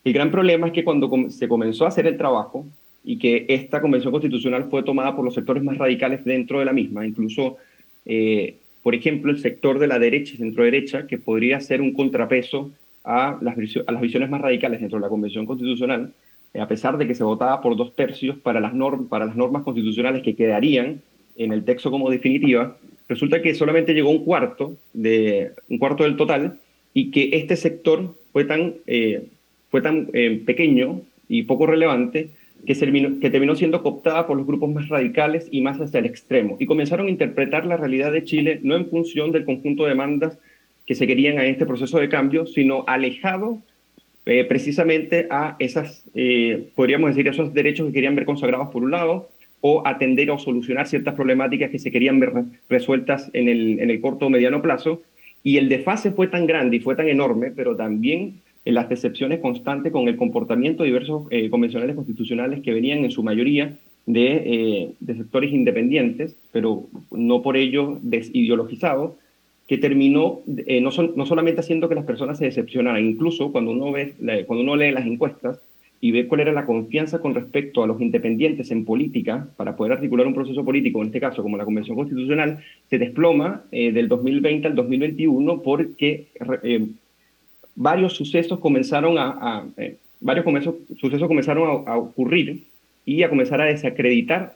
[0.05, 2.67] El gran problema es que cuando se comenzó a hacer el trabajo
[3.03, 6.75] y que esta convención constitucional fue tomada por los sectores más radicales dentro de la
[6.75, 7.57] misma, incluso,
[8.05, 12.73] eh, por ejemplo, el sector de la derecha y centro-derecha, que podría ser un contrapeso
[13.05, 16.13] a las, a las visiones más radicales dentro de la Convención Constitucional,
[16.55, 18.73] eh, a pesar de que se votaba por dos tercios para las,
[19.09, 21.01] para las normas constitucionales que quedarían
[21.37, 22.77] en el texto como definitiva,
[23.09, 26.59] resulta que solamente llegó un cuarto, de, un cuarto del total
[26.95, 29.29] y que este sector fue tan, eh,
[29.71, 32.31] fue tan eh, pequeño y poco relevante
[32.67, 36.07] que, terminó, que terminó siendo cooptada por los grupos más radicales y más hacia el
[36.07, 36.57] extremo.
[36.61, 40.39] Y comenzaron a interpretar la realidad de Chile no en función del conjunto de demandas
[40.87, 43.59] que se querían a este proceso de cambio, sino alejado
[44.25, 48.93] eh, precisamente a esas, eh, podríamos decir, esos derechos que querían ver consagrados por un
[48.93, 49.29] lado,
[49.61, 52.33] o atender o solucionar ciertas problemáticas que se querían ver
[52.69, 55.03] resueltas en el, en el corto o mediano plazo.
[55.45, 59.41] Y el desfase fue tan grande y fue tan enorme, pero también en las decepciones
[59.41, 63.77] constantes con el comportamiento de diversos eh, convencionales constitucionales que venían en su mayoría
[64.07, 69.13] de, de sectores independientes, pero no por ello desideologizados,
[69.73, 73.71] que terminó eh, no, son, no, solamente haciendo que las personas se decepcionaran, incluso cuando
[73.71, 74.13] uno, ve,
[74.47, 75.61] cuando uno lee las encuestas
[75.99, 79.95] y ve cuál era la confianza con respecto a los independientes en política para poder
[79.95, 84.09] articular un proceso político, en este caso como la Convención Constitucional, se desploma eh, del
[84.09, 86.27] 2020 al 2021 porque
[86.63, 86.87] eh,
[87.75, 89.65] varios sucesos comenzaron a,
[90.21, 90.67] varios
[91.01, 92.65] sucesos comenzaron a, a, ocurrir
[93.07, 94.55] y a comenzar a desacreditar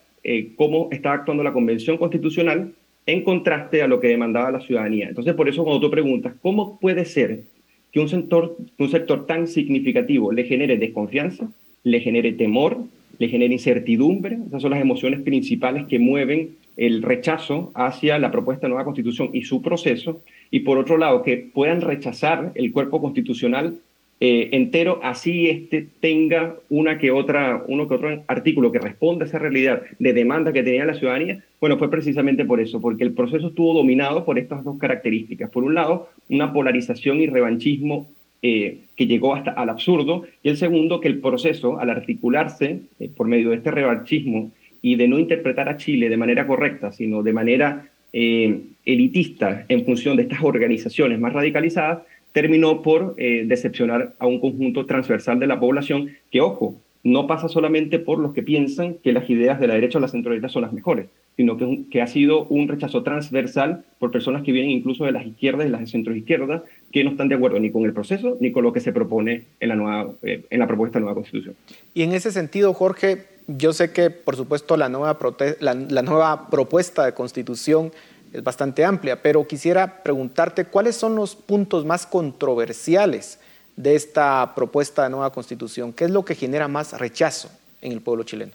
[0.57, 2.75] cómo estaba actuando la Convención Constitucional
[3.07, 5.09] en contraste a lo que demandaba la ciudadanía.
[5.09, 7.45] Entonces, por eso cuando tú preguntas, ¿cómo puede ser
[7.93, 11.49] que un sector, un sector tan significativo le genere desconfianza,
[11.85, 12.79] le genere temor,
[13.19, 14.39] le genere incertidumbre?
[14.49, 19.31] Esas son las emociones principales que mueven el rechazo hacia la propuesta de nueva constitución
[19.33, 23.77] y su proceso, y por otro lado, que puedan rechazar el cuerpo constitucional
[24.19, 29.29] eh, entero, así este tenga una que otra, uno que otro artículo que responda a
[29.29, 33.13] esa realidad de demanda que tenía la ciudadanía, bueno, fue precisamente por eso, porque el
[33.13, 35.51] proceso estuvo dominado por estas dos características.
[35.51, 38.09] Por un lado, una polarización y revanchismo
[38.41, 43.11] eh, que llegó hasta al absurdo, y el segundo, que el proceso, al articularse eh,
[43.15, 44.51] por medio de este revanchismo
[44.81, 50.17] y de no interpretar a Chile de manera correcta, sino de manera elitista en función
[50.17, 51.99] de estas organizaciones más radicalizadas,
[52.37, 57.49] terminó por eh, decepcionar a un conjunto transversal de la población que, ojo, no pasa
[57.49, 60.61] solamente por los que piensan que las ideas de la derecha o la centro son
[60.61, 61.07] las mejores,
[61.39, 65.25] sino que, que, ha sido un rechazo transversal por personas que vienen incluso de las
[65.25, 66.61] izquierdas y las centroizquierdas
[66.93, 69.45] que no están de acuerdo ni con el proceso ni con lo que se propone
[69.59, 71.55] en la, nueva, eh, en la propuesta de nueva constitución.
[71.95, 75.17] Y en ese sentido, Jorge, yo sé que, por supuesto, la nueva,
[75.61, 77.93] la, la nueva propuesta de constitución
[78.37, 83.41] es bastante amplia, pero quisiera preguntarte cuáles son los puntos más controversiales
[83.77, 85.93] de esta propuesta de nueva constitución.
[85.93, 88.53] ¿Qué es lo que genera más rechazo en el pueblo chileno?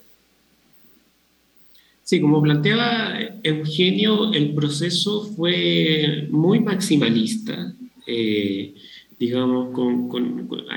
[2.03, 7.73] Sí, como planteaba Eugenio, el proceso fue muy maximalista.
[8.05, 8.75] Eh,
[9.17, 9.69] digamos,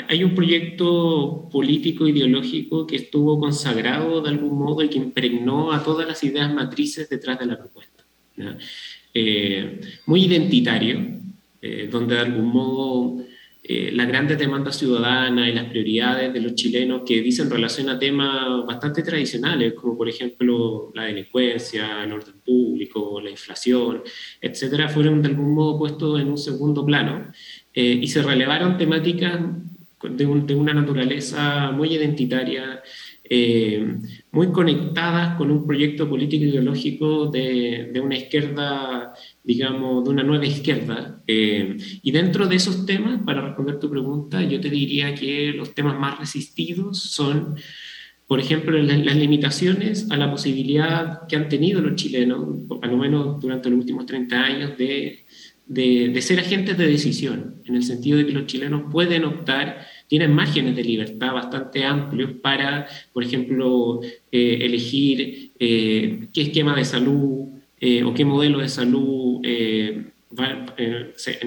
[0.08, 5.82] hay un proyecto político ideológico que estuvo consagrado de algún modo y que impregnó a
[5.82, 7.93] todas las ideas matrices detrás de la propuesta.
[9.16, 10.98] Eh, muy identitario,
[11.62, 13.24] eh, donde de algún modo
[13.62, 17.98] eh, las grandes demandas ciudadanas y las prioridades de los chilenos que dicen relación a
[17.98, 24.02] temas bastante tradicionales, como por ejemplo la delincuencia, el orden público, la inflación,
[24.40, 27.32] etcétera, fueron de algún modo puestos en un segundo plano
[27.72, 29.40] y se relevaron temáticas
[30.02, 32.82] de, de una naturaleza muy identitaria
[33.26, 33.96] eh,
[34.34, 39.14] muy conectadas con un proyecto político ideológico de, de una izquierda,
[39.44, 41.22] digamos, de una nueva izquierda.
[41.28, 45.72] Eh, y dentro de esos temas, para responder tu pregunta, yo te diría que los
[45.72, 47.54] temas más resistidos son,
[48.26, 52.44] por ejemplo, las, limitaciones a la posibilidad que han tenido los chilenos,
[52.82, 55.26] al menos durante los últimos 30 años, de,
[55.66, 59.86] de, de ser agentes de decisión, en el sentido de que los chilenos pueden optar
[60.08, 64.00] tienen márgenes de libertad bastante amplios para, por ejemplo,
[64.30, 67.48] eh, elegir eh, qué esquema de salud
[67.80, 70.12] eh, o qué modelo de salud en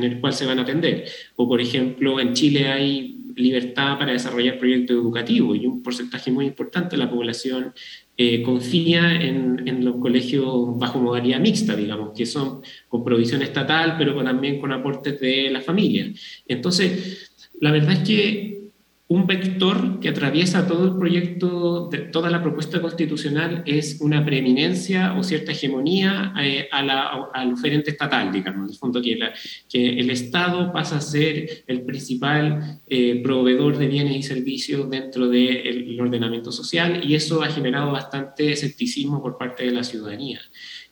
[0.03, 1.05] el cual se van a atender.
[1.35, 6.45] O, por ejemplo, en Chile hay libertad para desarrollar proyectos educativos y un porcentaje muy
[6.45, 7.73] importante de la población
[8.43, 14.23] confía en, en, los colegios bajo modalidad mixta, digamos, que son con provisión estatal, pero
[14.23, 16.11] también con aportes de la familia.
[16.47, 18.57] Entonces, la verdad es que
[19.09, 25.13] un vector que atraviesa todo el proyecto, de, toda la propuesta constitucional, es una preeminencia
[25.17, 29.17] o cierta hegemonía eh, a la, al oferente estatal, digamos, en el fondo que,
[29.69, 35.29] que, el Estado pasa a ser el principal eh, proveedor de bienes y servicios dentro
[35.29, 40.41] del ordenamiento social y eso ha generado bastante escepticismo por parte de la ciudadanía.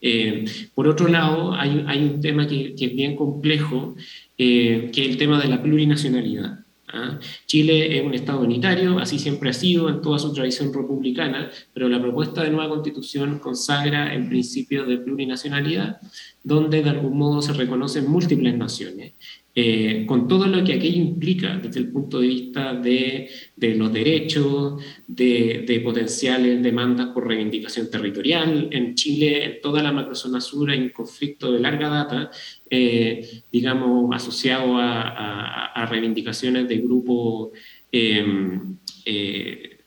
[0.02, 3.96] Eh, por otro lado, hay, hay un tema que, que, es bien complejo,
[4.38, 6.60] que es el tema de la plurinacionalidad.
[6.94, 7.20] ¿ah?
[7.46, 11.90] Chile es un Estado unitario, así siempre ha sido en toda su tradición republicana, pero
[11.90, 16.00] la propuesta de nueva constitución consagra el principio de plurinacionalidad,
[16.44, 19.14] donde de algún modo se reconocen múltiples naciones
[19.58, 23.94] eh, con todo lo que aquello implica desde el punto de vista de, de los
[23.94, 28.68] derechos, de, de, potenciales demandas por reivindicación territorial.
[28.72, 32.30] En Chile, en toda la macrozona sur, hay un conflicto de larga data,
[32.70, 37.52] eh, digamos, asociado a, a, reivindicaciones de grupos.
[37.94, 38.60] Eh,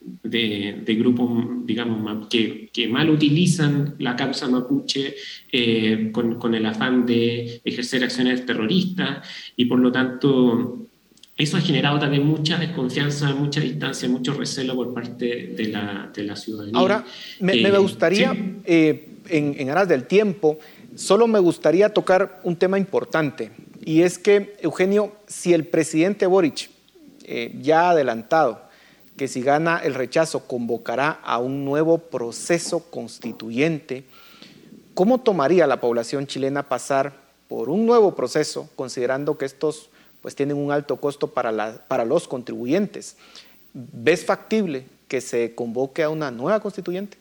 [0.01, 5.15] de, grupos, digamos, que, que, mal utilizan la causa mapuche
[5.51, 10.85] eh, con, con, el afán de ejercer acciones terroristas y por lo tanto
[11.37, 16.23] eso ha generado también mucha desconfianza, mucha distancia, mucho recelo por parte de la, de
[16.23, 16.79] la ciudadanía.
[16.79, 17.05] Ahora,
[17.39, 18.35] me, me eh, gustaría,
[18.65, 20.59] eh, en, en aras del tiempo,
[20.95, 23.51] solo me gustaría tocar un tema importante
[23.83, 26.69] y es que, Eugenio, si el presidente Boric
[27.61, 28.68] ya ha adelantado
[29.19, 34.05] que si gana el rechazo convocará a un nuevo proceso constituyente,
[34.93, 37.11] ¿cómo tomaría la población chilena pasar
[37.49, 39.89] por un nuevo proceso, considerando que estos
[40.21, 43.17] pues, tienen un alto costo para, la, para los contribuyentes?
[43.73, 47.17] ¿Ves factible que se convoque a una nueva constituyente?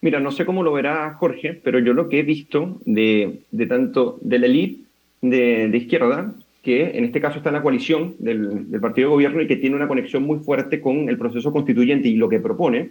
[0.00, 3.66] Mira, no sé cómo lo verá Jorge, pero yo lo que he visto de, de
[3.66, 4.84] tanto de la elite
[5.20, 6.32] de, de, izquierda,
[6.68, 9.56] que en este caso está en la coalición del, del, partido de gobierno y que
[9.56, 12.90] tiene una conexión muy fuerte con el proceso constituyente y lo que propone,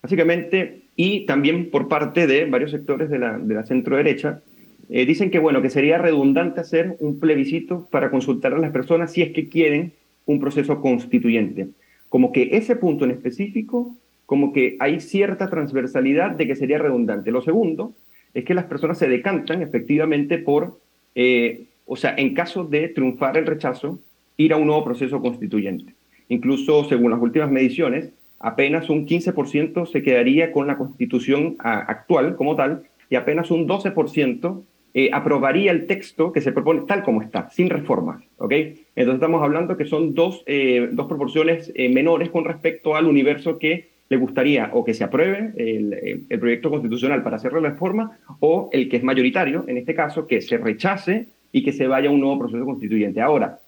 [0.00, 4.40] básicamente, y también por parte de varios sectores de la, de la centro derecha,
[4.88, 9.10] eh, dicen que bueno, que sería redundante hacer un plebiscito para consultar a las personas
[9.10, 9.94] si es que quieren
[10.24, 11.70] un proceso constituyente.
[12.08, 13.96] Como que ese punto en específico,
[14.26, 17.32] como que hay cierta transversalidad de que sería redundante.
[17.32, 17.94] Lo segundo
[18.32, 20.78] es que las personas se decantan efectivamente por,
[21.16, 23.98] eh, o sea, en caso de triunfar el rechazo,
[24.36, 25.94] ir a un nuevo proceso constituyente.
[26.28, 32.56] Incluso según las últimas mediciones, apenas un 15% se quedaría con la constitución actual como
[32.56, 34.62] tal y apenas un 12%
[34.94, 38.22] eh, aprobaría el texto que se propone tal como está, sin reformas.
[38.38, 38.52] ¿ok?
[38.52, 43.58] Entonces estamos hablando que son dos, eh, dos proporciones eh, menores con respecto al universo
[43.58, 48.18] que le gustaría o que se apruebe el, el, proyecto constitucional para hacer la reforma
[48.40, 52.08] o el que es mayoritario, en este caso, que se rechace y que se vaya
[52.08, 53.20] a un nuevo proceso constituyente.
[53.20, 53.60] Ahora,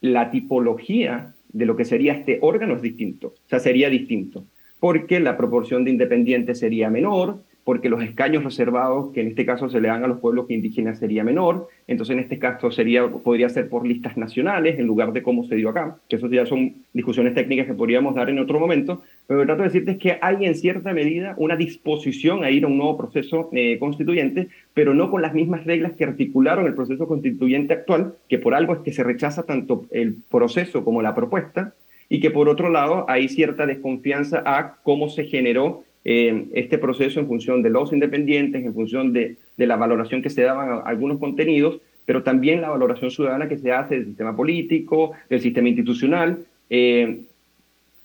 [0.00, 4.44] la tipología de lo que sería este órgano es distinto, o sea, sería distinto,
[4.78, 9.68] porque la proporción de independientes sería menor, porque los escaños reservados, que en este caso
[9.68, 11.68] se le dan a los pueblos indígenas, sería menor.
[11.86, 15.54] Entonces, en este caso, sería, podría ser por listas nacionales en lugar de cómo se
[15.54, 19.02] dio acá, que eso ya son discusiones técnicas que podríamos dar en otro momento.
[19.28, 22.50] Pero lo que trato de decirte es que hay en cierta medida una disposición a
[22.50, 26.66] ir a un nuevo proceso eh, constituyente, pero no con las mismas reglas que articularon
[26.66, 31.02] el proceso constituyente actual, que por algo es que se rechaza tanto el proceso como
[31.02, 31.72] la propuesta,
[32.08, 37.20] y que por otro lado hay cierta desconfianza a cómo se generó eh, este proceso
[37.20, 41.18] en función de los independientes, en función de, la valoración que se daban a algunos
[41.18, 46.38] contenidos, pero también la valoración ciudadana que se hace del sistema político, del sistema institucional,
[46.70, 47.20] eh,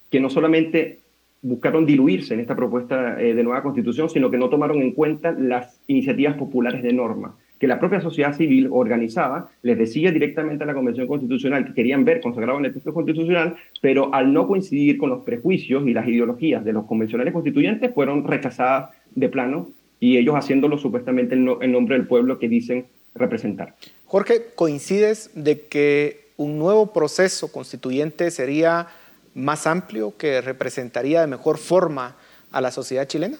[0.09, 0.99] que no solamente
[1.41, 5.31] buscaron diluirse en esta propuesta eh, de nueva constitución, sino que no tomaron en cuenta
[5.31, 7.35] las iniciativas populares de norma
[7.65, 12.05] que la propia sociedad civil organizada les decía directamente a la Convención Constitucional que querían
[12.05, 16.07] ver consagrado en el texto constitucional, pero al no coincidir con los prejuicios y las
[16.07, 21.97] ideologías de los convencionales constituyentes, fueron rechazadas de plano y ellos haciéndolo supuestamente en nombre
[21.97, 22.85] del pueblo que dicen
[23.15, 23.73] representar.
[24.05, 28.89] Jorge, ¿coincides de que un nuevo proceso constituyente sería
[29.33, 32.15] más amplio, que representaría de mejor forma
[32.51, 33.37] a la sociedad chilena?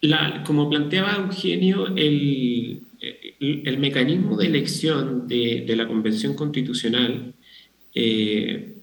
[0.00, 2.82] La, como planteaba Eugenio, el,
[3.40, 7.34] el, mecanismo de elección de, la Convención Constitucional
[7.94, 8.76] eh,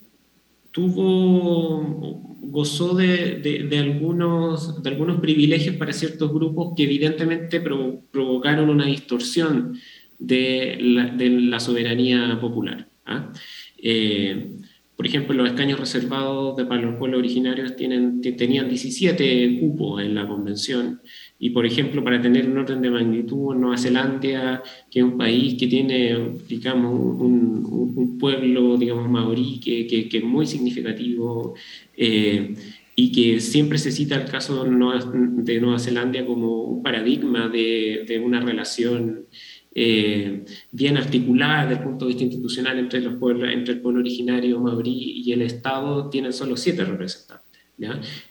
[0.71, 9.77] tuvo, gozó de, algunos, de algunos privilegios para ciertos grupos que evidentemente provocaron una distorsión
[10.17, 12.87] de la, soberanía popular.
[13.05, 13.31] ¿ah?
[13.77, 14.51] Eh,
[14.95, 20.27] por ejemplo, los escaños reservados de, para los pueblos originarios tenían 17 cupos en la
[20.27, 21.01] convención
[21.43, 24.61] y, por ejemplo, para tener un orden de magnitud, Nueva Zelanda,
[24.91, 30.45] que es un país que tiene, digamos, un, pueblo, digamos, maorí, que, que, es muy
[30.45, 31.55] significativo
[31.97, 32.53] eh,
[32.95, 38.19] y que siempre se cita el caso de Nueva Zelanda como un paradigma de, de
[38.19, 39.25] una relación
[39.73, 44.01] eh, bien articulada desde el punto de vista institucional entre, los pueblos, entre el pueblo
[44.01, 47.50] originario maorí y el Estado, tienen solo siete representantes.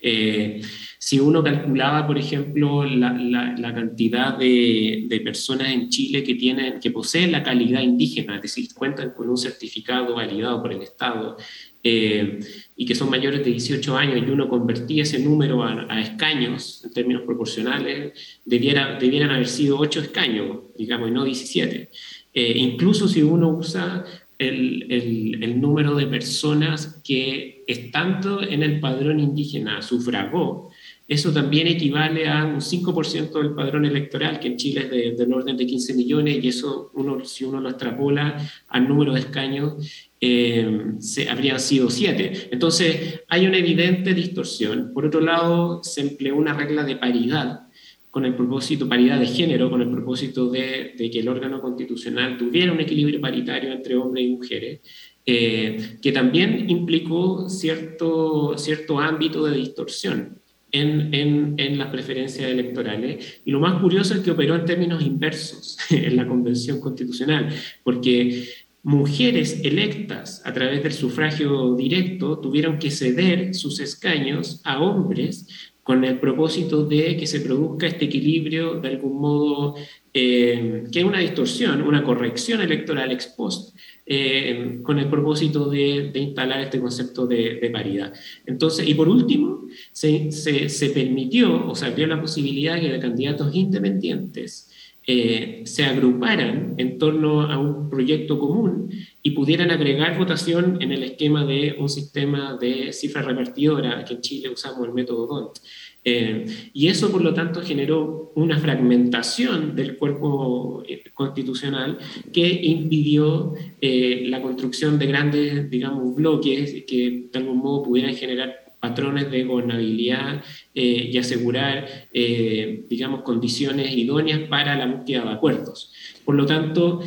[0.01, 0.61] Eh,
[0.99, 7.33] si uno calculaba, por ejemplo, la, cantidad de, personas en Chile que, tienen, que poseen
[7.33, 11.37] la calidad indígena, es decir, cuentan con un certificado validado por el Estado
[11.83, 12.41] eh,
[12.77, 16.93] y que son mayores de 18 años y uno convertía ese número a, escaños en
[16.93, 18.13] términos proporcionales,
[18.45, 21.91] debiera, debieran haber sido 8 escaños, digamos, y no 17.
[22.33, 24.05] Eh, incluso si uno usa
[24.41, 30.71] el, el, número de personas que estando en el padrón indígena sufragó,
[31.07, 35.57] eso también equivale a un 5% del padrón electoral, que en Chile es del orden
[35.57, 38.37] de 15 millones, y eso, uno, si uno lo extrapola
[38.69, 42.51] al número de escaños, eh, se, habrían sido 7.
[42.53, 44.93] Entonces, hay una evidente distorsión.
[44.95, 47.63] Por otro lado, se empleó una regla de paridad,
[48.11, 52.73] con el propósito, paridad de género, con el propósito de, que el órgano constitucional tuviera
[52.73, 54.81] un equilibrio paritario entre hombres y mujeres,
[55.25, 60.41] eh, que también implicó cierto, cierto ámbito de distorsión
[60.73, 63.41] en, en, las preferencias electorales.
[63.45, 67.49] Y lo más curioso es que operó en términos inversos en la Convención Constitucional,
[67.85, 68.49] porque
[68.83, 76.05] mujeres electas a través del sufragio directo tuvieron que ceder sus escaños a hombres con
[76.05, 79.75] el propósito de que se produzca este equilibrio de algún modo,
[80.13, 83.77] eh, que es una distorsión, una corrección electoral ex post
[84.07, 88.13] eh, con el propósito de, instalar este concepto de, paridad.
[88.45, 93.55] Entonces, y por último, se, se, permitió o se abrió la posibilidad de que candidatos
[93.55, 94.71] independientes
[95.13, 98.89] eh, se agruparan en torno a un proyecto común
[99.21, 104.21] y pudieran agregar votación en el esquema de un sistema de cifra repartidora, que en
[104.21, 105.59] Chile usamos el método DONT.
[106.05, 111.99] Eh, y eso, por lo tanto, generó una fragmentación del cuerpo eh, constitucional
[112.33, 119.31] que impidió la construcción de grandes, digamos, bloques que de algún modo pudieran generar patrones
[119.31, 125.93] de gobernabilidad y asegurar, digamos, condiciones idóneas para la búsqueda de acuerdos.
[126.25, 127.03] Por lo tanto,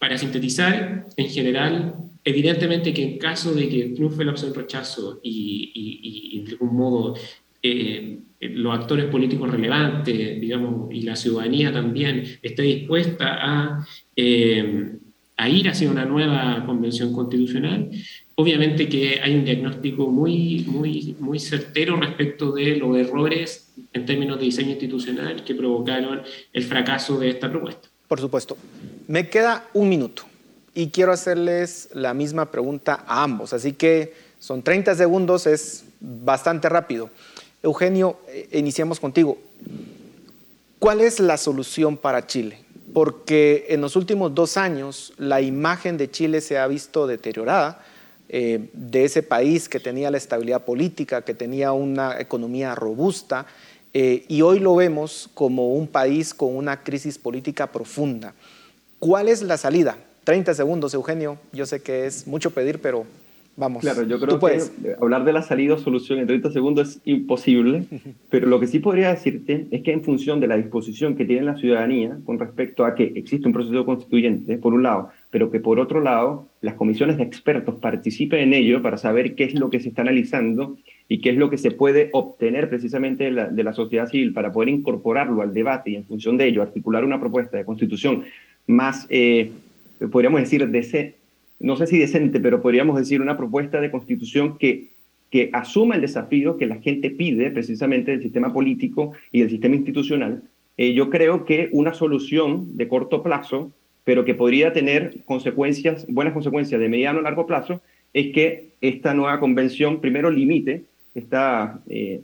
[0.00, 1.94] para sintetizar, en general,
[2.26, 6.76] evidentemente que en caso de que triunfe la opción rechazo y, y, y, de algún
[6.76, 7.14] modo
[7.62, 14.92] eh, los actores políticos relevantes, digamos, y la ciudadanía también esté dispuesta a, eh,
[15.36, 17.90] a ir hacia una nueva convención constitucional,
[18.36, 24.38] obviamente que hay un diagnóstico muy, muy, muy certero respecto de los errores en términos
[24.38, 26.22] de diseño institucional que provocaron
[26.52, 27.88] el fracaso de esta propuesta.
[28.06, 28.56] Por supuesto.
[29.08, 30.22] Me queda un minuto
[30.74, 36.68] y quiero hacerles la misma pregunta a ambos, así que son 30 segundos, es bastante
[36.68, 37.10] rápido.
[37.62, 39.38] Eugenio, eh, iniciamos contigo.
[40.78, 42.58] ¿Cuál es la solución para Chile?
[42.92, 47.82] Porque en los últimos dos años la imagen de Chile se ha visto deteriorada,
[48.28, 53.46] eh, de ese país que tenía la estabilidad política, que tenía una economía robusta,
[53.92, 58.34] eh, y hoy lo vemos como un país con una crisis política profunda.
[58.98, 59.96] ¿Cuál es la salida?
[60.24, 61.38] 30 segundos, Eugenio.
[61.52, 63.06] Yo sé que es mucho pedir, pero
[63.56, 63.80] Vamos.
[63.80, 67.84] Claro, yo creo que hablar de la salida o solución en 30 segundos es imposible,
[68.30, 71.42] pero lo que sí podría decirte es que en función de la disposición que tiene
[71.42, 75.60] la ciudadanía con respecto a que existe un proceso constituyente, por un lado, pero que
[75.60, 79.70] por otro lado las comisiones de expertos participen en ello para saber qué es lo
[79.70, 80.76] que se está analizando
[81.08, 84.70] y qué es lo que se puede obtener precisamente de la, sociedad civil para poder
[84.70, 88.24] incorporarlo al debate y en función de ello articular una propuesta de constitución
[88.66, 89.52] más, eh,
[90.10, 91.14] podríamos decir, de
[91.60, 94.88] no sé si decente, pero podríamos decir una propuesta de constitución que,
[95.30, 99.76] que asuma el desafío que la gente pide precisamente del sistema político y del sistema
[99.76, 100.42] institucional,
[100.76, 103.72] eh, yo creo que una solución de corto plazo,
[104.06, 107.82] pero que podría tener consecuencias, buenas consecuencias de mediano a largo plazo,
[108.14, 110.84] es que esta nueva convención primero limite
[111.16, 112.20] esta, eh,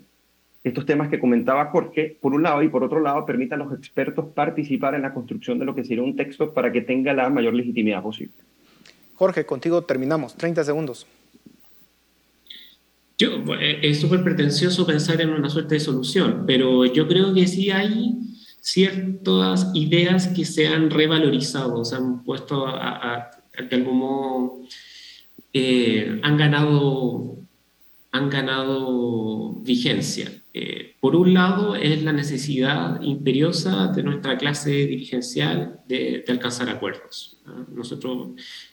[0.63, 3.77] estos temas que comentaba Jorge, por un lado, y por otro lado, permita a los
[3.77, 7.29] expertos participar en la construcción de lo que sería un texto para que tenga la
[7.31, 8.35] mayor legitimidad posible.
[9.17, 10.37] Jorge, contigo terminamos.
[10.37, 11.05] 30 segundos.
[13.19, 17.49] Yo, eh, es súper pretencioso pensar en una suerte de solución, pero yo creo que
[17.49, 18.23] sí hay
[18.63, 24.61] ciertas ideas que se han revalorizado, se han puesto a, de algún modo,
[25.53, 27.39] eh, han, ganado,
[28.13, 30.31] han ganado vigencia.
[30.55, 37.39] Eh, por un lado, es la necesidad imperiosa de nuestra clase dirigencial de, alcanzar acuerdos.
[37.75, 38.29] Nosotros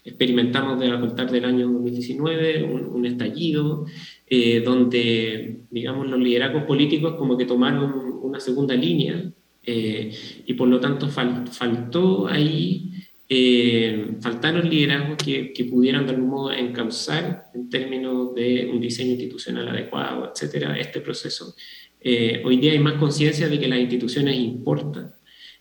[0.06, 3.88] experimentamos de, a contar del año 2019 un, estallido
[4.28, 9.32] eh, donde, digamos, los liderazgos políticos como que tomaron una segunda línea
[9.70, 10.12] eh,
[10.46, 12.90] y por lo tanto faltó ahí
[13.32, 19.12] eh, faltaron liderazgos que, que, pudieran de algún modo encauzar en términos de un diseño
[19.12, 21.54] institucional adecuado, etcétera, este proceso.
[22.02, 25.12] Eh, hoy día hay más conciencia de que las instituciones importan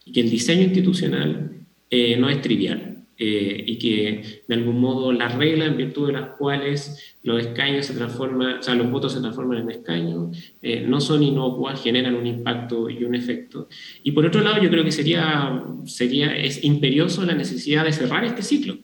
[0.05, 2.98] y que el diseño institucional eh, no es trivial.
[3.21, 7.87] Eh, y que de algún modo las reglas en virtud de las cuales los escaños
[7.87, 12.15] se transforman, o sea, los votos se transforman en escaños, eh, no son inocuas, generan
[12.15, 13.69] un impacto y un efecto.
[14.05, 18.25] Y por otro lado, yo creo que sería, sería es imperioso la necesidad de cerrar
[18.25, 18.79] este ciclo.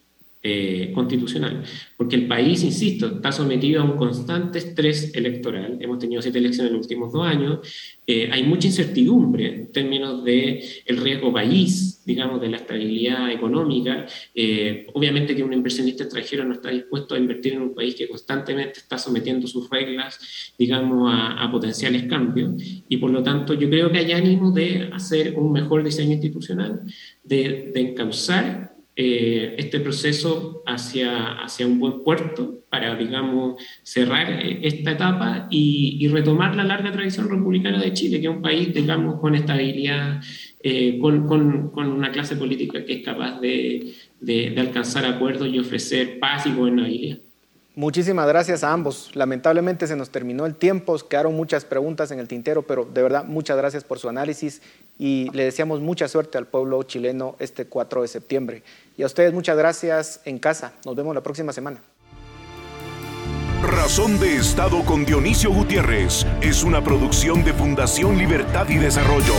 [0.47, 1.63] Eh, constitucional,
[1.97, 5.79] porque el país, insisto, está sometido a un constante estrés electoral.
[5.81, 7.61] Hemos tenido siete elecciones en los últimos dos años.
[8.07, 14.05] Eh, hay mucha incertidumbre en términos del el riesgo país, digamos, de la estabilidad económica.
[14.35, 18.07] Eh, obviamente que un inversionista extranjero no está dispuesto a invertir en un país que
[18.07, 22.53] constantemente está sometiendo sus reglas, digamos, a, potenciales cambios.
[22.87, 26.83] Y por lo tanto, yo creo que hay ánimo de hacer un mejor diseño institucional,
[27.23, 34.61] de, de encauzar eh, este proceso hacia, hacia un buen puerto para, digamos, cerrar eh,
[34.63, 39.19] esta etapa y, retomar la larga tradición republicana de Chile, que es un país, digamos,
[39.21, 40.21] con estabilidad,
[40.63, 46.21] eh, con, con, una clase política que es capaz de, de, alcanzar acuerdos y ofrecer
[46.21, 47.19] paz y gobernabilidad.
[47.77, 49.11] Muchísimas gracias a ambos.
[49.15, 53.25] Lamentablemente se nos terminó el tiempo, quedaron muchas preguntas en el tintero, pero de verdad
[53.25, 54.63] muchas gracias por su análisis
[54.97, 58.63] y le deseamos mucha suerte al pueblo chileno este 4 de septiembre.
[58.97, 60.73] Y a ustedes muchas gracias en casa.
[60.85, 61.81] Nos vemos la próxima semana.
[63.63, 69.35] Razón de Estado con Dionisio Gutiérrez es una producción de Fundación Libertad y Desarrollo.